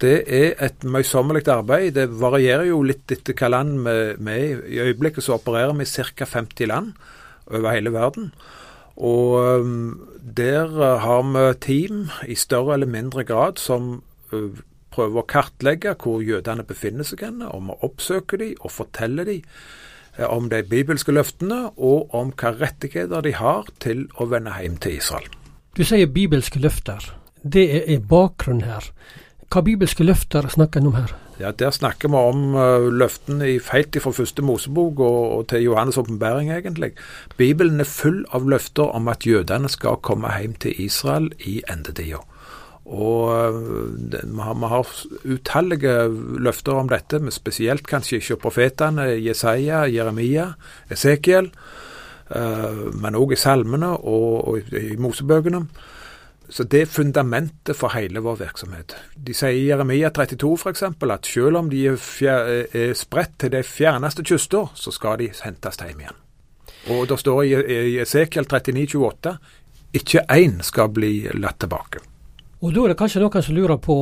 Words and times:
Det 0.00 0.16
er 0.28 0.54
et 0.66 0.84
møysommelig 0.84 1.46
arbeid. 1.48 1.94
Det 1.96 2.06
varierer 2.20 2.68
jo 2.68 2.82
litt 2.84 3.12
etter 3.12 3.36
hva 3.38 3.48
land 3.54 3.78
vi 3.86 3.96
er 3.96 4.36
i. 4.36 4.76
I 4.76 4.82
øyeblikket 4.90 5.24
så 5.24 5.38
opererer 5.38 5.72
vi 5.78 5.86
i 5.86 6.04
ca. 6.16 6.28
50 6.36 6.68
land 6.68 6.92
over 7.46 7.72
hele 7.72 7.92
verden. 7.94 8.30
Og 8.96 9.60
um, 9.60 10.08
der 10.36 10.70
uh, 10.72 11.00
har 11.00 11.22
vi 11.22 11.58
team 11.60 12.08
i 12.28 12.34
større 12.34 12.74
eller 12.74 12.86
mindre 12.86 13.24
grad 13.24 13.60
som 13.60 14.02
uh, 14.32 14.62
prøver 14.90 15.20
å 15.20 15.28
kartlegge 15.28 15.92
hvor 16.00 16.22
jødene 16.24 16.64
befinner 16.64 17.04
seg 17.04 17.26
henne, 17.26 17.50
om 17.52 17.70
å 17.70 17.78
oppsøke 17.84 18.40
dem 18.40 18.54
og 18.62 18.72
fortelle 18.72 19.26
dem 19.28 19.42
uh, 20.18 20.24
om 20.30 20.48
de 20.52 20.62
bibelske 20.64 21.12
løftene, 21.12 21.76
og 21.76 22.14
om 22.16 22.32
hva 22.32 22.54
rettigheter 22.56 23.24
de 23.24 23.36
har 23.36 23.68
til 23.84 24.06
å 24.16 24.28
vende 24.32 24.56
hjem 24.56 24.80
til 24.80 24.96
Israel. 24.96 25.28
Du 25.76 25.84
sier 25.84 26.08
bibelske 26.08 26.60
løfter. 26.60 27.12
Det 27.44 27.68
er 27.84 28.00
bakgrunnen 28.00 28.64
her. 28.64 28.88
Hva 29.46 29.62
bibelske 29.62 30.04
løfter 30.04 30.48
snakker 30.50 30.82
en 30.82 30.90
om 30.90 30.96
her? 30.98 31.12
Ja, 31.38 31.52
Der 31.52 31.70
snakker 31.70 32.08
vi 32.08 32.16
om 32.16 32.54
uh, 32.56 32.88
løftene 32.88 33.50
i 33.54 33.58
fra 33.60 34.10
første 34.10 34.42
Mosebok 34.42 35.00
og, 35.00 35.38
og 35.38 35.48
til 35.48 35.68
Johannes' 35.68 35.98
åpenbaring, 36.00 36.50
egentlig. 36.50 36.92
Bibelen 37.36 37.80
er 37.80 37.84
full 37.84 38.24
av 38.32 38.48
løfter 38.48 38.90
om 38.90 39.08
at 39.08 39.26
jødene 39.26 39.68
skal 39.68 40.00
komme 40.02 40.32
hjem 40.32 40.54
til 40.54 40.74
Israel 40.80 41.30
i 41.38 41.62
endetida. 41.70 42.22
Og 42.86 43.28
uh, 43.28 43.60
vi, 44.10 44.40
har, 44.40 44.66
har 44.66 44.86
utallige 45.24 46.08
løfter 46.40 46.72
om 46.72 46.88
dette, 46.88 47.18
men 47.20 47.30
spesielt 47.30 47.86
kanskje 47.86 48.16
ikke 48.18 48.40
profetene 48.48 49.12
Jesaja, 49.20 49.84
Jeremia, 49.86 50.54
Esekiel, 50.90 51.52
uh, 52.32 52.88
men 52.96 53.14
òg 53.14 53.36
i 53.36 53.38
salmene 53.38 53.92
og, 53.92 54.48
og 54.48 54.58
i, 54.58 54.88
i 54.94 54.96
Mosebøkene. 54.96 55.66
Så 56.48 56.64
det 56.64 56.80
er 56.80 56.90
fundamentet 56.90 57.76
for 57.76 57.94
hele 57.96 58.22
vår 58.22 58.36
virksomhet. 58.38 58.94
De 59.16 59.34
sier 59.34 59.56
i 59.56 59.66
Jeremia 59.66 60.12
32 60.14 60.52
f.eks. 60.60 60.82
at 60.86 61.26
selv 61.26 61.58
om 61.58 61.70
de 61.70 61.86
er, 61.88 61.98
er 62.70 62.94
spredt 62.94 63.38
til 63.38 63.52
de 63.52 63.62
fjerneste 63.66 64.22
kyster, 64.22 64.70
så 64.74 64.94
skal 64.94 65.18
de 65.18 65.30
hentes 65.42 65.80
hjem 65.82 66.04
igjen. 66.04 66.20
Og 66.94 67.08
det 67.10 67.18
står 67.18 67.42
i 67.42 67.98
Esekiel 67.98 68.46
39, 68.46 68.86
28 68.94 69.36
ikke 69.96 70.22
én 70.30 70.60
skal 70.62 70.92
bli 70.92 71.28
latt 71.34 71.58
tilbake. 71.62 72.02
Og 72.60 72.74
da 72.74 72.84
er 72.84 72.92
det 72.92 72.98
kanskje 73.00 73.22
noen 73.22 73.42
som 73.42 73.56
lurer 73.56 73.80
på 73.82 73.96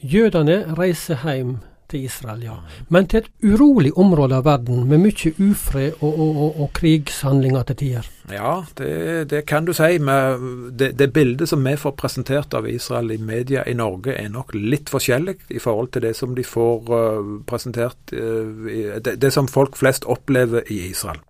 Jødene 0.00 0.62
reiser 0.78 1.20
hjem 1.26 1.58
til 1.90 2.06
Israel, 2.06 2.42
ja. 2.46 2.56
Men 2.88 3.08
til 3.10 3.24
et 3.24 3.30
urolig 3.42 3.92
område 3.98 4.38
av 4.38 4.46
verden, 4.46 4.86
med 4.88 5.02
mye 5.02 5.34
ufred 5.38 6.00
og, 6.00 6.10
og, 6.10 6.30
og, 6.30 6.60
og 6.64 6.72
krigshandlinger 6.78 7.68
til 7.70 7.80
tider. 7.82 8.10
Ja, 8.30 8.64
det, 8.78 9.30
det, 9.30 9.44
kan 9.46 9.64
du 9.64 9.72
si. 9.74 9.98
Det, 9.98 10.92
det, 10.98 11.12
bildet 11.12 11.48
som 11.50 11.64
vi 11.66 11.76
får 11.76 11.96
presentert 11.98 12.54
av 12.54 12.68
Israel 12.70 13.10
i 13.14 13.18
media 13.18 13.64
i 13.66 13.74
Norge, 13.74 14.14
er 14.14 14.30
nok 14.30 14.54
litt 14.54 14.92
forskjellig 14.92 15.36
i 15.50 15.62
forhold 15.62 15.90
til 15.94 16.06
det 16.06 16.14
som 16.18 16.36
de 16.36 16.44
får 16.46 16.92
uh, 16.92 17.32
presentert 17.46 18.14
uh, 18.14 18.70
det, 19.00 19.16
det, 19.20 19.32
som 19.34 19.50
folk 19.50 19.78
flest 19.78 20.06
opplever 20.06 20.68
i 20.70 20.82
Israel. 20.90 21.22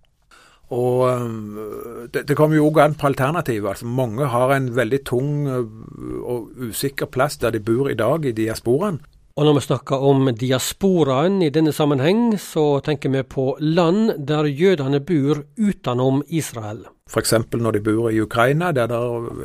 Og 0.70 1.06
uh, 1.08 2.04
det, 2.12 2.26
det 2.28 2.36
kommer 2.38 2.60
jo 2.60 2.68
òg 2.68 2.82
an 2.84 2.98
på 2.98 3.08
alternativet. 3.10 3.70
Altså, 3.72 3.88
mange 3.88 4.28
har 4.28 4.52
en 4.54 4.68
veldig 4.76 5.00
tung 5.08 5.32
og 5.48 6.52
usikker 6.68 7.08
plass 7.08 7.40
der 7.40 7.56
de 7.56 7.64
bor 7.64 7.88
i 7.88 7.98
dag, 7.98 8.26
i 8.26 8.36
diasporaen. 8.36 9.00
Og 9.40 9.46
når 9.46 9.54
vi 9.56 9.60
snakker 9.64 10.02
om 10.04 10.26
diasporaen 10.36 11.38
i 11.40 11.48
denne 11.48 11.72
sammenheng, 11.72 12.34
så 12.36 12.82
tenker 12.84 13.08
vi 13.08 13.22
på 13.24 13.54
land 13.64 14.18
der 14.28 14.44
jødene 14.44 15.00
bor 15.00 15.40
utenom 15.56 16.20
Israel. 16.28 16.82
F.eks. 17.08 17.32
når 17.56 17.78
de 17.78 17.80
bor 17.80 18.10
i 18.10 18.20
Ukraina, 18.20 18.68
der 18.76 18.92
det 18.92 18.98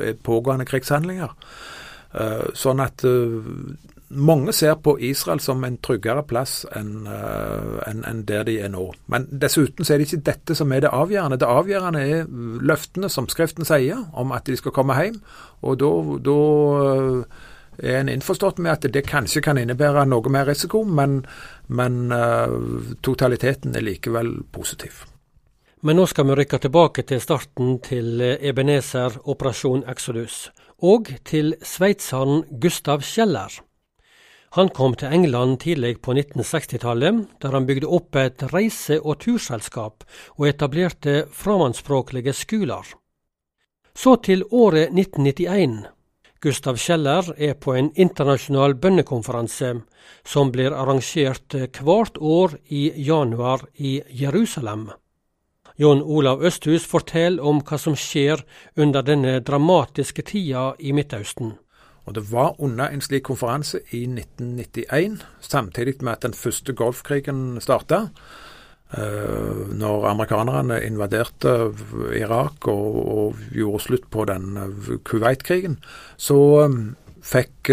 er 0.04 0.20
pågående 0.20 0.68
krigshandlinger. 0.68 1.32
Eh, 2.12 2.44
sånn 2.52 2.84
at 2.84 3.06
eh, 3.08 3.48
mange 4.12 4.52
ser 4.52 4.76
på 4.84 4.98
Israel 5.00 5.40
som 5.40 5.64
en 5.64 5.80
tryggere 5.80 6.26
plass 6.28 6.66
enn 6.76 7.08
en, 7.08 8.04
en 8.04 8.22
der 8.28 8.44
de 8.44 8.60
er 8.60 8.76
nå. 8.76 8.90
Men 9.08 9.24
dessuten 9.32 9.80
så 9.80 9.96
er 9.96 10.04
det 10.04 10.10
ikke 10.10 10.28
dette 10.28 10.60
som 10.60 10.76
er 10.76 10.84
det 10.84 10.92
avgjørende. 10.92 11.40
Det 11.40 11.48
avgjørende 11.48 12.04
er 12.04 12.28
løftene 12.68 13.08
som 13.08 13.32
Skriften 13.32 13.64
sier 13.64 14.04
om 14.12 14.36
at 14.36 14.44
de 14.44 14.60
skal 14.60 14.76
komme 14.76 15.00
hjem. 15.00 15.22
Og 15.64 15.80
da 15.80 16.36
er 17.78 18.00
en 18.00 18.08
innforstått 18.12 18.58
med 18.58 18.72
at 18.72 18.88
det 18.92 19.04
kanskje 19.08 19.42
kan 19.44 19.58
innebære 19.58 20.06
noe 20.08 20.32
mer 20.32 20.48
risiko, 20.48 20.84
men, 20.84 21.20
men 21.66 22.12
uh, 22.12 22.94
totaliteten 23.02 23.76
er 23.76 23.84
likevel 23.86 24.32
positiv. 24.52 25.04
Men 25.84 26.00
nå 26.00 26.06
skal 26.10 26.26
vi 26.30 26.38
rykke 26.38 26.58
tilbake 26.64 27.04
til 27.06 27.20
starten 27.22 27.76
til 27.84 28.22
Ebenezer 28.22 29.20
Operasjon 29.28 29.84
Exodus, 29.88 30.48
og 30.82 31.12
til 31.24 31.54
sveitseren 31.62 32.44
Gustav 32.60 33.04
Kjeller. 33.06 33.60
Han 34.56 34.70
kom 34.72 34.94
til 34.96 35.12
England 35.12 35.58
tidlig 35.60 35.98
på 36.00 36.14
1960-tallet, 36.16 37.26
der 37.42 37.52
han 37.52 37.66
bygde 37.68 37.90
opp 37.92 38.16
et 38.16 38.44
reise- 38.54 39.02
og 39.02 39.18
turselskap 39.20 40.06
og 40.38 40.46
etablerte 40.48 41.26
framandspråklige 41.32 42.32
skoler. 42.32 42.86
Så 43.96 44.16
til 44.24 44.44
året 44.50 44.94
1991 44.96 45.95
Gustav 46.40 46.76
Kjeller 46.76 47.30
er 47.40 47.54
på 47.56 47.72
en 47.78 47.88
internasjonal 47.96 48.74
bønnekonferanse 48.76 49.72
som 50.26 50.52
blir 50.52 50.74
arrangert 50.76 51.56
hvert 51.80 52.18
år 52.20 52.58
i 52.68 52.90
januar 53.06 53.64
i 53.76 54.02
Jerusalem. 54.12 54.90
Jon 55.80 56.02
Olav 56.02 56.44
Østhus 56.44 56.86
forteller 56.88 57.44
om 57.44 57.62
hva 57.64 57.78
som 57.80 57.96
skjer 57.96 58.44
under 58.76 59.04
denne 59.04 59.38
dramatiske 59.44 60.24
tida 60.28 60.70
i 60.78 60.92
Midtøsten. 60.96 61.56
Og 62.06 62.14
Det 62.14 62.32
var 62.32 62.54
under 62.60 62.88
en 62.88 63.00
slik 63.00 63.24
konferanse 63.26 63.80
i 63.90 64.04
1991, 64.06 65.24
samtidig 65.40 66.02
med 66.02 66.12
at 66.12 66.22
den 66.22 66.34
første 66.34 66.72
golfkrigen 66.72 67.60
starta. 67.60 68.08
Uh, 68.86 69.66
når 69.74 70.04
amerikanerne 70.12 70.76
invaderte 70.86 71.72
Irak 72.14 72.68
og, 72.70 72.98
og 73.18 73.40
gjorde 73.50 73.80
slutt 73.82 74.04
på 74.14 74.22
den 74.30 74.54
uh, 74.54 74.92
Kuwait-krigen, 75.02 75.80
så 76.16 76.36
um, 76.70 76.94
fikk 77.26 77.72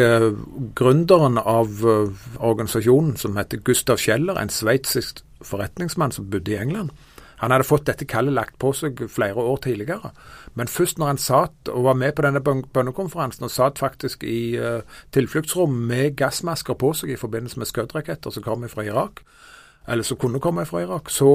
gründeren 0.73 1.37
av 1.37 1.83
organisasjonen, 1.85 3.13
som 3.21 3.37
heter 3.37 3.61
Gustav 3.61 4.01
Kjeller, 4.01 4.39
en 4.41 4.49
sveitsisk 4.49 5.21
forretningsmann 5.45 6.15
som 6.15 6.31
bodde 6.33 6.55
i 6.55 6.57
England, 6.57 6.89
han 7.43 7.53
hadde 7.53 7.67
fått 7.67 7.85
dette 7.85 8.07
kallet 8.09 8.33
lagt 8.33 8.57
på 8.57 8.71
seg 8.73 9.03
flere 9.13 9.37
år 9.37 9.59
tidligere. 9.61 10.09
Men 10.57 10.71
først 10.71 10.97
når 10.97 11.11
han 11.11 11.21
satt 11.21 11.69
og 11.69 11.85
var 11.85 11.99
med 11.99 12.15
på 12.17 12.25
denne 12.25 12.41
bønnekonferansen, 12.41 13.45
og 13.45 13.53
satt 13.53 13.83
faktisk 13.83 14.25
i 14.25 14.55
tilfluktsrom 15.13 15.75
med 15.91 16.15
gassmasker 16.17 16.73
på 16.73 16.95
seg 16.97 17.13
i 17.13 17.19
forbindelse 17.21 17.61
med 17.61 17.69
skuddraketter 17.69 18.33
som 18.33 18.47
kom 18.47 18.65
fra 18.71 18.87
Irak, 18.89 19.21
eller 19.87 20.03
som 20.03 20.17
kunne 20.17 20.39
komme 20.39 20.65
fra 20.65 20.83
Irak, 20.83 21.09
så, 21.11 21.29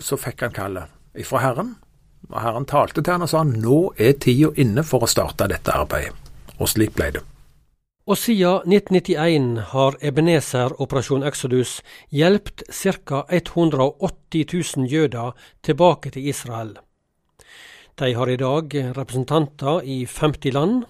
så 0.00 0.18
fikk 0.20 0.46
han 0.46 0.54
kallet 0.54 1.24
fra 1.26 1.42
Herren. 1.42 1.74
Og 2.28 2.38
Herren 2.42 2.66
talte 2.68 3.02
til 3.02 3.14
han 3.14 3.24
og 3.24 3.30
sa 3.30 3.42
nå 3.46 3.80
er 3.96 4.18
tida 4.20 4.52
inne 4.60 4.84
for 4.86 5.04
å 5.04 5.10
starte 5.10 5.48
dette 5.50 5.74
arbeidet. 5.74 6.14
Og 6.58 6.70
slik 6.70 6.94
ble 6.96 7.12
det. 7.16 7.24
Og 8.08 8.16
siden 8.16 8.72
1991 8.72 9.48
har 9.74 9.96
Ebenezer 10.00 10.72
Operasjon 10.80 11.26
Exodus 11.28 11.82
hjulpet 12.08 12.64
ca. 12.72 13.24
180 13.28 14.46
000 14.48 14.86
jøder 14.88 15.34
tilbake 15.62 16.10
til 16.14 16.28
Israel. 16.32 16.78
De 17.98 18.14
har 18.14 18.30
i 18.30 18.38
dag 18.40 18.74
representanter 18.96 19.82
i 19.84 20.06
50 20.06 20.54
land, 20.56 20.86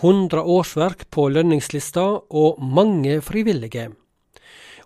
100 0.00 0.44
årsverk 0.46 1.08
på 1.10 1.26
lønningslista 1.28 2.04
og 2.30 2.62
mange 2.62 3.18
frivillige. 3.20 3.90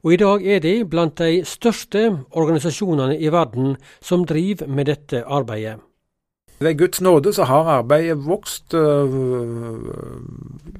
Og 0.04 0.12
i 0.12 0.20
dag 0.20 0.44
er 0.44 0.60
de 0.60 0.74
blant 0.84 1.16
de 1.16 1.40
største 1.48 2.04
organisasjonene 2.36 3.16
i 3.16 3.30
verden 3.32 3.76
som 4.04 4.26
driver 4.28 4.68
med 4.68 4.90
dette 4.92 5.22
arbeidet. 5.24 5.78
Ved 6.60 6.78
Guds 6.78 7.00
nåde 7.00 7.32
så 7.32 7.44
har 7.44 7.70
arbeidet 7.80 8.26
vokst 8.26 8.74
øh, 8.74 9.14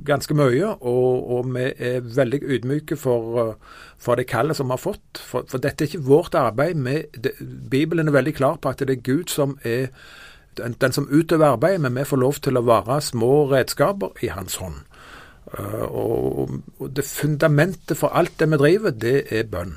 ganske 0.07 0.35
mye, 0.35 0.67
og, 0.67 1.31
og, 1.31 1.49
vi 1.55 1.65
er 1.79 2.01
veldig 2.01 2.41
ydmyke 2.43 2.97
for, 2.97 3.49
uh, 3.49 3.55
for 3.99 4.15
det 4.15 4.27
kallet 4.27 4.57
som 4.57 4.69
vi 4.69 4.77
har 4.77 4.83
fått. 4.85 5.19
For, 5.19 5.49
for, 5.49 5.59
dette 5.59 5.85
er 5.85 5.89
ikke 5.89 6.07
vårt 6.07 6.35
arbeid. 6.35 6.75
Med, 6.75 7.03
det, 7.17 7.33
Bibelen 7.71 8.09
er 8.09 8.13
veldig 8.13 8.35
klar 8.35 8.61
på 8.61 8.69
at 8.69 8.79
det 8.79 8.99
er 8.99 9.03
Gud 9.03 9.33
som 9.33 9.59
er 9.65 9.89
den, 10.57 10.77
den 10.81 10.93
som 10.93 11.09
utøver 11.11 11.57
arbeidet, 11.57 11.81
men 11.81 11.97
vi 11.97 12.05
får 12.05 12.23
lov 12.23 12.39
til 12.45 12.61
å 12.61 12.65
være 12.65 13.01
små 13.01 13.33
redskaper 13.51 14.23
i 14.23 14.31
hans 14.31 14.61
hånd. 14.63 14.85
Eh, 15.53 15.87
og, 15.91 16.55
det 16.97 17.05
fundamentet 17.05 17.99
for 17.99 18.15
alt 18.17 18.39
det 18.41 18.49
vi 18.53 18.61
driver, 18.61 18.95
det 18.95 19.17
er 19.31 19.49
bønn. 19.51 19.77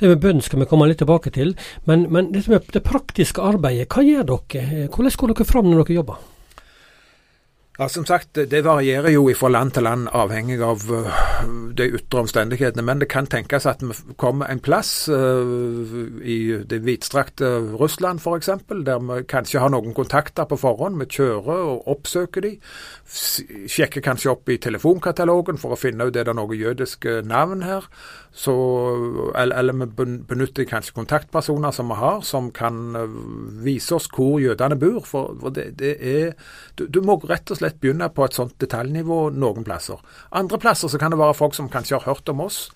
Det 0.00 0.08
med 0.08 0.20
bønn 0.22 0.40
skal 0.40 0.62
vi 0.62 0.68
komme 0.70 0.86
litt 0.88 1.02
tilbake 1.02 1.32
til, 1.34 1.52
men, 1.84 2.06
men 2.12 2.30
det, 2.32 2.46
det 2.72 2.84
praktiske 2.86 3.42
arbeidet, 3.44 3.90
hva 3.92 4.04
gjør 4.06 4.28
dere? 4.30 4.86
Hvordan 4.88 5.18
går 5.20 5.34
dere 5.34 5.48
fram 5.48 5.68
når 5.68 5.82
dere 5.82 5.98
jobber? 5.98 6.22
Ja, 7.80 7.88
Som 7.88 8.06
sagt, 8.06 8.34
det 8.36 8.64
varierer 8.64 9.12
jo 9.12 9.28
fra 9.36 9.48
land 9.48 9.72
til 9.76 9.86
land, 9.88 10.08
avhengig 10.12 10.60
av 10.64 10.82
uh, 10.92 11.20
de 11.76 11.86
ytre 11.96 12.22
omstendighetene. 12.22 12.84
Men 12.86 13.00
det 13.02 13.08
kan 13.12 13.28
tenkes 13.30 13.66
at 13.68 13.82
vi 13.84 13.94
kommer 14.20 14.50
en 14.50 14.60
plass 14.62 15.08
uh, 15.08 16.20
i 16.22 16.38
det 16.68 16.80
vidstrakte 16.86 17.48
Russland 17.80 18.20
f.eks., 18.20 18.50
der 18.86 19.02
vi 19.04 19.20
kanskje 19.30 19.62
har 19.62 19.72
noen 19.72 19.94
kontakter 19.96 20.48
på 20.48 20.58
forhånd. 20.60 20.98
Vi 21.00 21.08
kjører 21.18 21.64
og 21.74 21.88
oppsøker 21.90 22.46
de. 22.46 22.54
Sjekker 23.10 24.04
kanskje 24.04 24.32
opp 24.34 24.50
i 24.50 24.58
telefonkatalogen 24.62 25.60
for 25.60 25.74
å 25.74 25.80
finne 25.80 26.08
ut 26.08 26.16
er 26.16 26.28
det 26.28 26.36
noe 26.38 26.58
jødiske 26.58 27.20
navn 27.28 27.64
her. 27.66 27.86
Så, 28.30 28.54
eller, 29.34 29.56
eller 29.58 29.78
vi 29.80 30.06
benytter 30.28 30.68
kanskje 30.70 30.94
kontaktpersoner 30.94 31.74
som 31.74 31.90
vi 31.90 31.98
har, 31.98 32.20
som 32.26 32.52
kan 32.54 32.96
uh, 32.96 33.20
vise 33.64 33.96
oss 33.96 34.08
hvor 34.14 34.38
jødene 34.42 34.78
bor. 34.80 35.00
For, 35.06 35.34
for 35.40 35.54
det, 35.54 35.70
det 35.80 35.96
er, 35.98 36.34
du, 36.78 36.86
du 36.86 37.00
må 37.04 37.18
rett 37.26 37.50
og 37.50 37.60
slett 37.60 37.80
begynne 37.82 38.10
på 38.14 38.26
et 38.26 38.36
sånt 38.36 38.56
detaljnivå 38.62 39.22
noen 39.34 39.66
plasser. 39.66 39.98
Andre 40.36 40.60
plasser 40.62 40.90
så 40.90 41.00
kan 41.00 41.12
det 41.12 41.20
være 41.20 41.29
folk 41.36 41.56
som 41.56 41.70
kanskje 41.72 41.98
har 41.98 42.08
hørt 42.08 42.28
om 42.32 42.44
oss. 42.46 42.68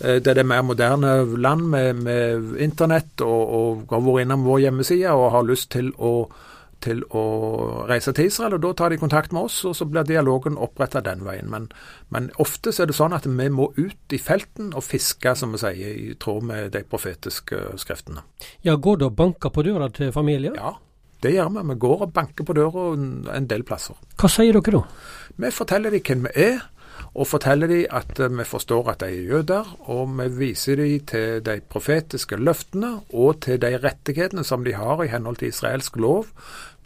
Eh, 0.00 0.20
det 0.20 0.32
er 0.32 0.40
det 0.40 0.46
mer 0.48 0.62
moderne 0.62 1.24
land 1.36 1.66
med, 1.72 2.04
med 2.04 2.54
internett 2.60 3.20
og, 3.24 3.42
og 3.56 3.90
har 3.92 4.06
vært 4.06 4.26
innom 4.26 4.46
vår 4.48 4.64
hjemmeside 4.66 5.12
og 5.12 5.32
har 5.34 5.48
lyst 5.48 5.70
til 5.74 5.92
å, 5.98 6.14
til 6.80 7.02
å 7.12 7.24
reise 7.90 8.14
til 8.16 8.30
Israel. 8.30 8.56
og 8.56 8.64
Da 8.64 8.72
tar 8.78 8.94
de 8.94 9.00
kontakt 9.00 9.34
med 9.36 9.50
oss, 9.50 9.60
og 9.68 9.76
så 9.76 9.86
blir 9.88 10.08
dialogen 10.08 10.58
oppretta 10.60 11.02
den 11.04 11.24
veien. 11.26 11.50
Men, 11.52 11.68
men, 12.08 12.30
ofte 12.40 12.72
så 12.72 12.84
er 12.84 12.92
det 12.92 12.98
sånn 12.98 13.16
at 13.16 13.28
vi 13.28 13.48
må 13.52 13.70
ut 13.76 14.16
i 14.16 14.20
felten 14.20 14.72
og 14.74 14.86
fiske, 14.86 15.34
som 15.36 15.56
vi 15.56 15.62
sier, 15.62 15.96
i 16.10 16.14
tråd 16.20 16.48
med 16.48 16.72
de 16.76 16.84
profetiske 16.88 17.78
skriftene. 17.80 18.24
Ja, 18.64 18.76
Går 18.80 19.02
det 19.02 19.10
og 19.10 19.18
banker 19.18 19.52
på 19.52 19.66
døra 19.66 19.90
til 19.92 20.14
familier? 20.16 20.56
Ja, 20.56 20.78
det 21.20 21.34
gjør 21.34 21.52
vi. 21.58 21.68
Vi 21.74 21.80
går 21.84 22.06
og 22.06 22.12
banker 22.16 22.48
på 22.48 22.56
døra 22.56 22.90
en 23.36 23.48
del 23.48 23.64
plasser. 23.68 23.98
Hva 24.16 24.30
sier 24.32 24.56
dere 24.56 24.80
da? 24.80 24.84
Vi 25.40 25.50
forteller 25.52 25.92
dem 25.92 26.04
hvem 26.04 26.28
vi 26.28 26.48
er, 26.48 26.62
og 27.14 27.26
forteller 27.26 27.70
dem 27.70 27.86
at 27.90 28.20
eh, 28.20 28.32
vi 28.38 28.46
forstår 28.46 28.92
at 28.92 29.02
de 29.02 29.10
er 29.10 29.30
jøder. 29.32 29.70
Og 29.90 30.10
vi 30.18 30.28
viser 30.38 30.80
dem 30.80 31.06
til 31.10 31.40
de 31.46 31.60
profetiske 31.60 32.38
løftene 32.38 33.00
og 33.10 33.42
til 33.46 33.60
de 33.62 33.74
rettighetene 33.82 34.44
som 34.46 34.64
de 34.64 34.76
har 34.78 35.02
i 35.02 35.10
henhold 35.10 35.40
til 35.40 35.50
israelsk 35.50 35.96
lov. 35.96 36.30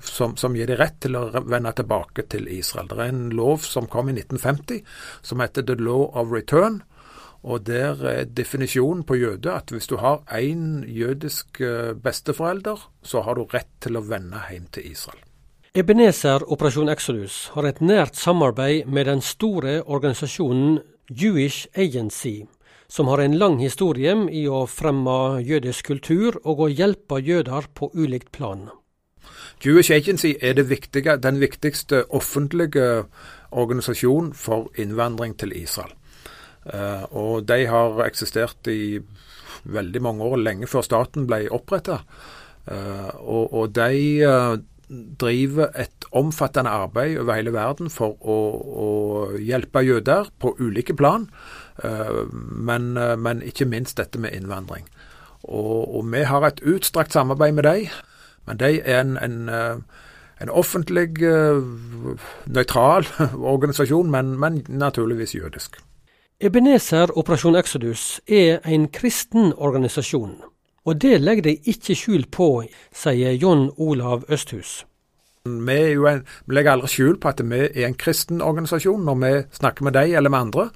Som, 0.05 0.35
som, 0.37 0.53
gir 0.53 0.69
dem 0.69 0.76
rett 0.76 0.99
til 1.00 1.17
å 1.17 1.31
vende 1.32 1.71
tilbake 1.73 2.26
til 2.29 2.44
Israel. 2.53 2.91
Det 2.91 2.99
er 3.00 3.12
en 3.12 3.31
lov 3.32 3.62
som 3.65 3.87
kom 3.88 4.11
i 4.12 4.17
1950 4.19 4.82
som 5.25 5.41
heter 5.41 5.65
The 5.65 5.79
Law 5.81 6.11
of 6.12 6.29
Return. 6.32 6.82
Og 7.44 7.65
der 7.65 8.00
er 8.09 8.29
definisjonen 8.29 9.05
på 9.09 9.17
jøde 9.17 9.53
at 9.53 9.73
hvis 9.73 9.88
du 9.88 9.97
har 10.00 10.20
én 10.32 10.85
jødisk 10.88 11.61
eh, 11.61 11.93
besteforelder, 11.97 12.88
så 13.03 13.25
har 13.25 13.37
du 13.41 13.49
rett 13.49 13.73
til 13.81 13.97
å 13.97 14.05
vende 14.05 14.44
hjem 14.50 14.69
til 14.73 14.93
Israel. 14.93 15.25
Ebenezer 15.75 16.44
Operasjon 16.55 16.87
Exodus 16.87 17.37
har 17.50 17.67
et 17.67 17.81
nært 17.82 18.15
samarbeid 18.15 18.87
med 18.87 19.09
den 19.09 19.19
store 19.26 19.81
organisasjonen 19.91 20.76
Jewish 21.11 21.67
Agency, 21.75 22.44
som 22.87 23.09
har 23.11 23.19
en 23.19 23.35
lang 23.35 23.56
historie 23.59 24.12
i 24.31 24.44
å 24.47 24.61
fremme 24.71 25.41
jødisk 25.43 25.88
kultur 25.91 26.38
og 26.44 26.62
å 26.62 26.69
hjelpe 26.71 27.19
jøder 27.19 27.67
på 27.75 27.88
ulikt 27.91 28.31
plan. 28.31 28.69
Jewish 29.65 29.91
Agency 29.91 30.37
er 30.38 30.62
viktige, 30.62 31.17
den 31.19 31.43
viktigste 31.43 32.05
offentlige 32.06 33.09
organisasjonen 33.50 34.31
for 34.31 34.70
innvandring 34.79 35.35
til 35.43 35.56
Israel. 35.59 35.91
Uh, 36.70 37.03
og 37.11 37.50
de 37.50 37.67
har 37.67 37.99
eksistert 38.06 38.70
i 38.70 39.00
veldig 39.67 40.06
mange 40.06 40.23
år, 40.23 40.38
lenge 40.38 40.70
før 40.70 40.87
staten 40.87 41.27
ble 41.27 41.49
oppretta. 41.50 41.99
Eh, 42.65 43.11
og, 43.20 43.53
og, 43.53 43.75
de 43.77 44.25
uh, 44.25 44.55
driver 45.20 45.70
et 45.79 46.06
omfattende 46.12 46.70
arbeid 46.70 47.19
over 47.19 47.35
hele 47.35 47.52
verden 47.55 47.91
for 47.91 48.17
å, 48.20 48.38
å 48.85 48.88
hjelpe 49.41 49.82
jøder 49.85 50.31
på 50.41 50.55
ulike 50.61 50.96
plan, 50.96 51.29
men, 52.32 52.93
men, 52.94 53.43
ikke 53.43 53.67
minst 53.67 53.99
dette 53.99 54.20
med 54.23 54.37
innvandring. 54.37 54.87
Og, 55.43 55.96
og, 55.96 56.05
vi 56.12 56.23
har 56.29 56.46
et 56.46 56.62
utstrakt 56.62 57.12
samarbeid 57.12 57.56
med 57.56 57.67
dem, 57.67 57.96
men 58.46 58.61
de 58.61 58.76
er 58.79 59.00
en, 59.00 59.17
en, 59.19 59.50
en 60.41 60.52
offentlig, 60.55 61.08
nøytral 62.46 63.11
organisasjon, 63.55 64.11
men, 64.11 64.37
men 64.38 64.62
naturligvis 64.69 65.35
jødisk. 65.35 65.82
Ebenezer 66.41 67.12
Operasjon 67.19 67.55
Exodus 67.56 68.20
er 68.26 68.58
en 68.67 68.88
kristen 68.93 69.52
organisasjon, 69.56 70.35
og 70.85 71.01
det 71.01 71.21
legger 71.21 71.49
de 71.49 71.57
ikke 71.71 71.97
skjul 71.97 72.27
på, 72.33 72.49
sier 72.93 73.39
John 73.41 73.71
Olav 73.77 74.27
Østhus. 74.29 74.83
Vi, 75.45 75.79
en, 75.93 76.23
vi, 76.47 76.55
legger 76.57 76.73
aldri 76.73 76.89
skjul 76.89 77.19
på 77.21 77.29
at 77.29 77.41
vi 77.45 77.67
er 77.67 77.89
en 77.89 77.97
kristen 78.01 78.41
organisasjon 78.41 79.03
når 79.05 79.19
vi 79.21 79.33
snakker 79.59 79.85
med 79.85 79.97
deg 79.97 80.15
eller 80.17 80.33
med 80.33 80.47
andre, 80.47 80.69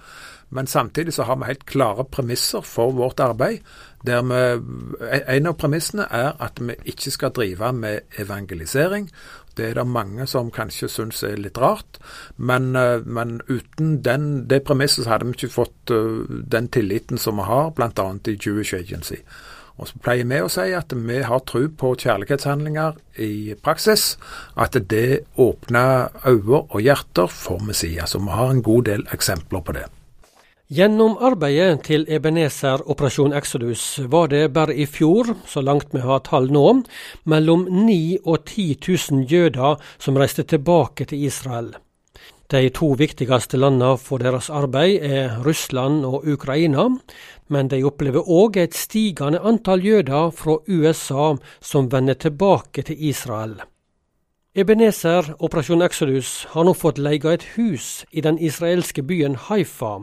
men 0.53 0.67
samtidig 0.67 1.13
så 1.17 1.25
har 1.29 1.37
vi 1.37 1.49
helt 1.49 1.65
klare 1.69 2.05
premisser 2.05 2.61
for 2.65 2.93
vårt 2.97 3.21
arbeid. 3.21 3.59
der 4.07 4.23
vi, 4.23 5.21
En 5.29 5.47
av 5.47 5.57
premissene 5.57 6.07
er 6.11 6.33
at 6.41 6.61
vi 6.61 6.75
ikke 6.85 7.11
skal 7.11 7.31
drive 7.31 7.73
med 7.73 8.01
evangelisering. 8.19 9.11
Det 9.57 9.71
er 9.71 9.75
det 9.75 9.87
mange 9.87 10.27
som 10.27 10.51
kanskje 10.51 10.89
syns 10.89 11.23
er 11.23 11.37
litt 11.37 11.59
rart. 11.59 11.99
Men, 12.37 12.77
eh, 12.77 13.01
men 13.05 13.41
uten 13.49 14.05
den, 14.05 14.49
det 14.49 14.63
premisset 14.65 15.05
så 15.05 15.11
hadde 15.11 15.27
vi 15.27 15.33
ikke 15.33 15.55
fått 15.55 15.91
uh, 15.91 16.25
den 16.29 16.69
tilliten 16.69 17.19
som 17.19 17.37
vi 17.37 17.43
har, 17.43 17.71
bl.a. 17.71 18.13
i 18.27 18.39
Jewish 18.47 18.75
Agency. 18.75 19.17
Og 19.79 19.89
så 19.91 20.01
pleier 20.03 20.27
vi 20.27 20.41
å 20.43 20.51
si 20.51 20.73
at 20.75 20.93
vi 20.93 21.21
har 21.23 21.45
tro 21.47 21.63
på 21.71 21.93
kjærlighetshandlinger 22.03 22.99
i 23.23 23.55
praksis. 23.63 24.17
At 24.59 24.75
det 24.91 25.25
åpner 25.39 26.11
øyne 26.27 26.65
og 26.67 26.83
hjerter 26.83 27.31
for 27.31 27.63
Messias. 27.63 28.13
Så 28.13 28.23
vi 28.23 28.35
har 28.35 28.51
en 28.51 28.65
god 28.67 28.91
del 28.91 29.07
eksempler 29.15 29.63
på 29.63 29.77
det. 29.79 29.87
Gjennom 30.69 31.15
arbeidet 31.25 31.87
til 31.87 32.03
Ebenezer 32.13 32.83
Operasjon 32.93 33.33
Exodus 33.33 34.03
var 34.13 34.29
det 34.29 34.51
bare 34.53 34.75
i 34.77 34.85
fjor, 34.85 35.31
så 35.49 35.63
langt 35.65 35.95
vi 35.97 36.03
har 36.05 36.21
tall 36.27 36.51
nå, 36.53 36.65
mellom 37.25 37.65
9 37.73 38.19
og 38.27 38.43
10 38.45 38.77
000 38.85 39.25
jøder 39.33 39.81
som 39.97 40.21
reiste 40.21 40.45
tilbake 40.45 41.09
til 41.09 41.25
Israel. 41.25 41.73
De 42.49 42.71
to 42.73 42.95
viktigste 42.97 43.59
landene 43.61 43.99
for 44.01 44.23
deres 44.25 44.47
arbeid 44.49 45.03
er 45.05 45.35
Russland 45.45 46.07
og 46.09 46.23
Ukraina, 46.25 46.87
men 47.53 47.69
de 47.69 47.83
opplever 47.85 48.25
òg 48.25 48.57
et 48.57 48.73
stigende 48.73 49.43
antall 49.45 49.85
jøder 49.85 50.31
fra 50.33 50.55
USA 50.65 51.35
som 51.61 51.91
vender 51.93 52.17
tilbake 52.17 52.87
til 52.89 52.97
Israel. 53.11 53.59
Ebenezer 54.57 55.35
Operasjon 55.45 55.85
Exodus 55.85 56.47
har 56.55 56.65
nå 56.65 56.73
fått 56.73 56.97
leie 56.97 57.37
et 57.37 57.45
hus 57.59 58.07
i 58.17 58.25
den 58.25 58.41
israelske 58.41 59.05
byen 59.05 59.37
Haifa, 59.37 59.99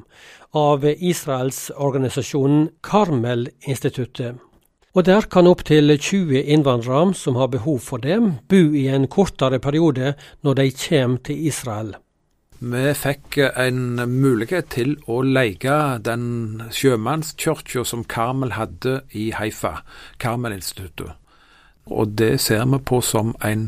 av 0.54 0.86
Israelsorganisasjonen 0.86 2.70
Karmel-instituttet. 2.86 4.38
Og 4.94 5.10
der 5.10 5.26
kan 5.34 5.50
opptil 5.50 5.98
20 5.98 6.46
innvandrere 6.46 7.18
som 7.18 7.42
har 7.42 7.50
behov 7.50 7.82
for 7.90 7.98
det, 7.98 8.22
bo 8.48 8.64
i 8.70 8.86
en 8.88 9.10
kortere 9.10 9.60
periode 9.60 10.14
når 10.46 10.62
de 10.62 10.72
kommer 10.86 11.18
til 11.26 11.48
Israel. 11.50 11.96
Vi 12.60 12.84
fikk 12.96 13.36
en 13.44 14.00
mulighet 14.08 14.70
til 14.72 14.96
å 15.12 15.20
leie 15.28 15.76
den 16.00 16.64
sjømannskirka 16.72 17.84
som 17.84 18.06
Karmel 18.08 18.54
hadde 18.56 19.02
i 19.12 19.28
Haifa, 19.36 19.82
Karmel-instituttet. 20.24 21.18
Og 21.92 22.16
det 22.18 22.40
ser 22.42 22.64
vi 22.72 22.80
på 22.80 23.02
som 23.04 23.36
en, 23.44 23.68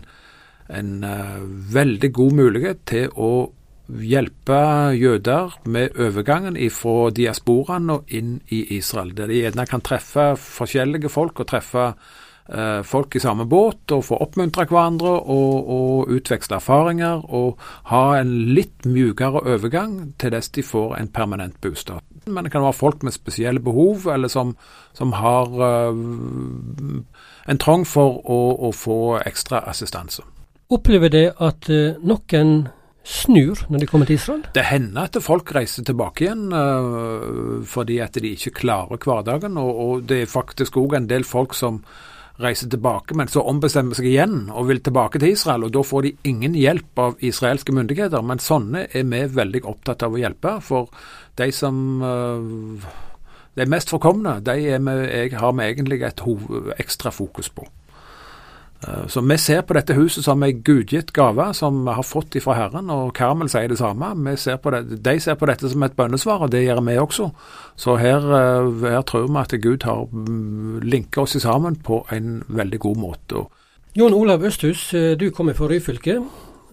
en 0.71 1.03
uh, 1.03 1.43
veldig 1.43 2.11
god 2.15 2.37
mulighet 2.39 2.79
til 2.87 3.11
å 3.13 3.51
hjelpe 3.87 4.61
jøder 4.95 5.59
med 5.67 5.99
overgangen 5.99 6.57
fra 6.71 7.11
diasporaen 7.11 7.91
og 7.91 8.07
inn 8.07 8.39
i 8.47 8.63
Israel. 8.77 9.11
Der 9.15 9.27
de 9.27 9.43
gjerne 9.43 9.67
kan 9.67 9.83
treffe 9.83 10.31
forskjellige 10.39 11.11
folk 11.11 11.43
og 11.43 11.51
treffe 11.51 11.91
eh, 11.91 12.17
folk 12.87 13.15
i 13.15 13.19
samme 13.19 13.43
båt 13.49 13.91
og 13.91 14.05
få 14.07 14.17
oppmuntre 14.23 14.63
hverandre 14.69 15.09
og, 15.19 15.67
og, 15.67 16.11
utveksle 16.15 16.61
erfaringer 16.61 17.25
og 17.27 17.59
ha 17.91 18.03
en 18.21 18.31
litt 18.55 18.87
mjukere 18.87 19.41
overgang 19.43 20.13
til 20.21 20.31
dess 20.31 20.47
de 20.55 20.63
får 20.63 20.95
en 20.95 21.11
permanent 21.11 21.59
bostad. 21.59 22.05
Men 22.27 22.43
det 22.43 22.51
kan 22.51 22.63
være 22.63 22.73
folk 22.73 23.03
med 23.03 23.15
spesielle 23.15 23.59
behov, 23.63 24.07
eller 24.13 24.27
som, 24.27 24.55
som 24.93 25.13
har 25.17 25.51
uh, 25.59 25.95
en 27.47 27.61
trang 27.61 27.85
for 27.87 28.19
å, 28.23 28.41
å 28.67 28.71
få 28.75 29.19
ekstra 29.25 29.63
assistanse. 29.69 30.25
Opplever 30.73 31.11
det 31.13 31.27
at 31.39 31.69
uh, 31.71 31.95
noen 32.03 32.67
snur 33.07 33.61
når 33.71 33.79
de 33.79 33.87
kommer 33.87 34.09
til 34.09 34.19
Israel? 34.19 34.43
Det 34.55 34.65
hender 34.67 35.07
at 35.07 35.15
folk 35.23 35.53
reiser 35.55 35.85
tilbake 35.87 36.25
igjen 36.27 36.51
uh, 36.51 37.63
fordi 37.67 38.01
at 38.03 38.19
de 38.19 38.35
ikke 38.35 38.57
klarer 38.63 38.99
hverdagen. 38.99 39.57
Og, 39.61 39.81
og 39.87 40.05
det 40.09 40.23
er 40.25 40.31
faktisk 40.31 40.79
òg 40.81 40.99
en 40.99 41.09
del 41.09 41.27
folk 41.27 41.55
som 41.55 41.81
reiser 42.41 42.69
tilbake, 42.69 43.15
men 43.17 43.29
så 43.31 43.41
ombestemmer 43.49 43.97
seg 43.97 44.09
igjen 44.11 44.37
og 44.53 44.67
vil 44.69 44.81
tilbake 44.85 45.21
til 45.21 45.33
Israel. 45.33 45.65
og 45.65 45.73
Da 45.73 45.83
får 45.85 46.05
de 46.05 46.13
ingen 46.29 46.57
hjelp 46.57 47.01
av 47.01 47.23
israelske 47.25 47.73
myndigheter. 47.73 48.21
Men 48.21 48.41
sånne 48.43 48.85
er 48.93 49.07
vi 49.09 49.23
veldig 49.39 49.63
opptatt 49.65 50.05
av 50.05 50.13
å 50.13 50.21
hjelpe. 50.21 50.57
For 50.61 50.91
de 51.41 51.49
som 51.55 51.79
uh, 52.03 52.85
de 53.57 53.65
mest 53.65 53.89
forkomne, 53.89 54.37
de 54.45 54.57
vi, 54.61 55.29
har 55.33 55.57
vi 55.57 55.65
egentlig 55.65 56.03
et 56.05 56.21
ekstra 56.77 57.11
fokus 57.11 57.49
på. 57.49 57.65
Eh, 58.83 59.07
så 59.07 59.21
vi 59.21 59.37
ser 59.37 59.63
på 59.65 59.73
dette 59.73 59.95
huset 59.97 60.25
som 60.25 60.43
en 60.43 60.61
gudgitt 60.63 61.11
gave 61.13 61.49
som 61.57 61.79
vi 61.85 61.95
har 61.97 62.05
fått 62.05 62.37
ifra 62.37 62.53
Herren, 62.57 62.91
og 62.93 63.13
Karmel 63.17 63.49
sier 63.49 63.69
det 63.71 63.79
samme. 63.79 64.37
Ser 64.37 64.59
det, 64.61 65.01
de 65.03 65.19
ser 65.19 65.37
på 65.39 65.49
dette 65.49 65.69
som 65.71 65.83
et 65.83 65.95
bønnesvar, 65.97 66.45
og 66.45 66.51
det 66.53 66.65
gjør 66.65 66.83
vi 66.85 66.97
også. 67.01 67.29
Så 67.75 67.97
her, 67.97 68.17
eh, 68.21 68.89
her 68.91 69.01
tror 69.01 69.27
vi 69.27 69.39
at 69.41 69.61
Gud 69.61 69.83
har 69.83 70.05
linket 70.11 70.97
linka 70.97 71.21
oss 71.21 71.37
sammen 71.41 71.75
på 71.75 72.05
en 72.11 72.43
veldig 72.47 72.79
god 72.79 72.97
måte. 72.97 73.47
Jon 73.95 74.13
Olav 74.13 74.43
Østhus, 74.43 74.93
eh, 74.93 75.15
du 75.15 75.31
kommer 75.31 75.53
fra 75.53 75.67
Ryfylke. 75.67 76.23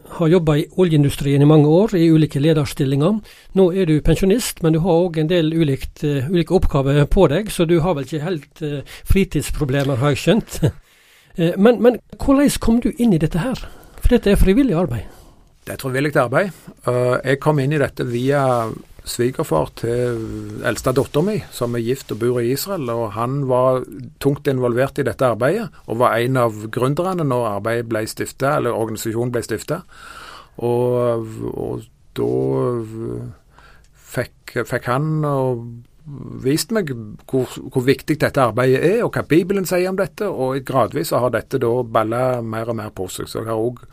Har 0.09 0.29
jobba 0.29 0.57
i 0.57 0.67
oljeindustrien 0.77 1.43
i 1.43 1.47
mange 1.47 1.67
år, 1.67 1.95
i 1.95 2.11
ulike 2.11 2.39
lederstillinger. 2.39 3.21
Nå 3.55 3.73
er 3.75 3.87
du 3.87 4.01
pensjonist, 4.01 4.63
men 4.63 4.75
du 4.75 4.81
har 4.81 4.91
òg 4.91 5.19
en 5.19 5.27
del 5.27 5.53
ulikt, 5.53 6.05
ulike 6.05 6.53
oppgaver 6.53 7.07
på 7.07 7.29
deg, 7.29 7.49
så 7.51 7.67
du 7.67 7.81
har 7.81 7.95
vel 7.95 8.05
ikke 8.05 8.23
helt 8.23 8.85
fritidsproblemer, 9.09 9.97
har 9.97 10.09
jeg 10.11 10.19
skjønt? 10.19 10.61
Eh, 11.37 11.57
men, 11.59 11.83
men 11.83 11.99
hvordan 12.21 12.50
kom 12.62 12.81
du 12.85 12.93
inn 12.97 13.14
i 13.14 13.21
dette 13.21 13.43
her? 13.43 13.61
For 13.99 14.14
dette 14.14 14.35
er 14.35 14.41
frivillig 14.41 14.76
arbeid? 14.79 15.07
Det 15.64 15.75
er 15.75 15.81
frivillig 15.81 16.17
arbeid. 16.21 16.50
Eh, 16.87 17.14
jeg 17.25 17.41
kom 17.43 17.61
inn 17.62 17.75
i 17.75 17.81
dette 17.81 18.07
via 18.07 18.45
svigerfar 19.05 19.71
til 19.76 20.21
eldste 20.64 20.95
dattera 20.97 21.25
mi, 21.26 21.37
som 21.53 21.75
er 21.76 21.85
gift 21.85 22.12
og 22.14 22.21
bor 22.23 22.41
i 22.41 22.53
Israel. 22.55 22.88
og 22.91 23.12
Han 23.19 23.43
var 23.50 23.83
tungt 24.21 24.49
involvert 24.49 24.99
i 24.99 25.07
dette 25.07 25.26
arbeidet, 25.26 25.69
og 25.87 26.00
var 26.00 26.17
en 26.17 26.38
av 26.41 26.61
gründerne 26.73 27.26
når 27.26 27.49
arbeidet 27.59 27.88
ble 27.91 28.05
stiftet, 28.09 28.49
eller 28.49 28.76
organisasjonen 28.76 29.33
ble 29.35 29.43
stifta. 29.45 29.83
Og, 30.64 31.26
og, 31.50 31.85
da 32.14 32.31
fikk, 34.14 34.61
fikk 34.71 34.85
han 34.87 35.25
og 35.26 35.64
vist 36.45 36.73
meg 36.75 36.91
hvor, 37.31 37.49
hvor, 37.49 37.85
viktig 37.85 38.19
dette 38.21 38.43
arbeidet 38.43 38.83
er, 38.85 38.99
og 39.05 39.15
hva 39.15 39.25
Bibelen 39.29 39.67
sier 39.69 39.89
om 39.91 39.99
dette. 39.99 40.29
Og 40.29 40.61
gradvis 40.67 41.15
har 41.17 41.33
dette 41.35 41.61
da 41.63 41.73
balla 41.83 42.25
mer 42.43 42.73
og 42.73 42.79
mer 42.81 42.93
på 42.95 43.09
seg. 43.13 43.29
Så 43.31 43.41
jeg 43.43 43.51
har 43.51 43.61
òg 43.61 43.85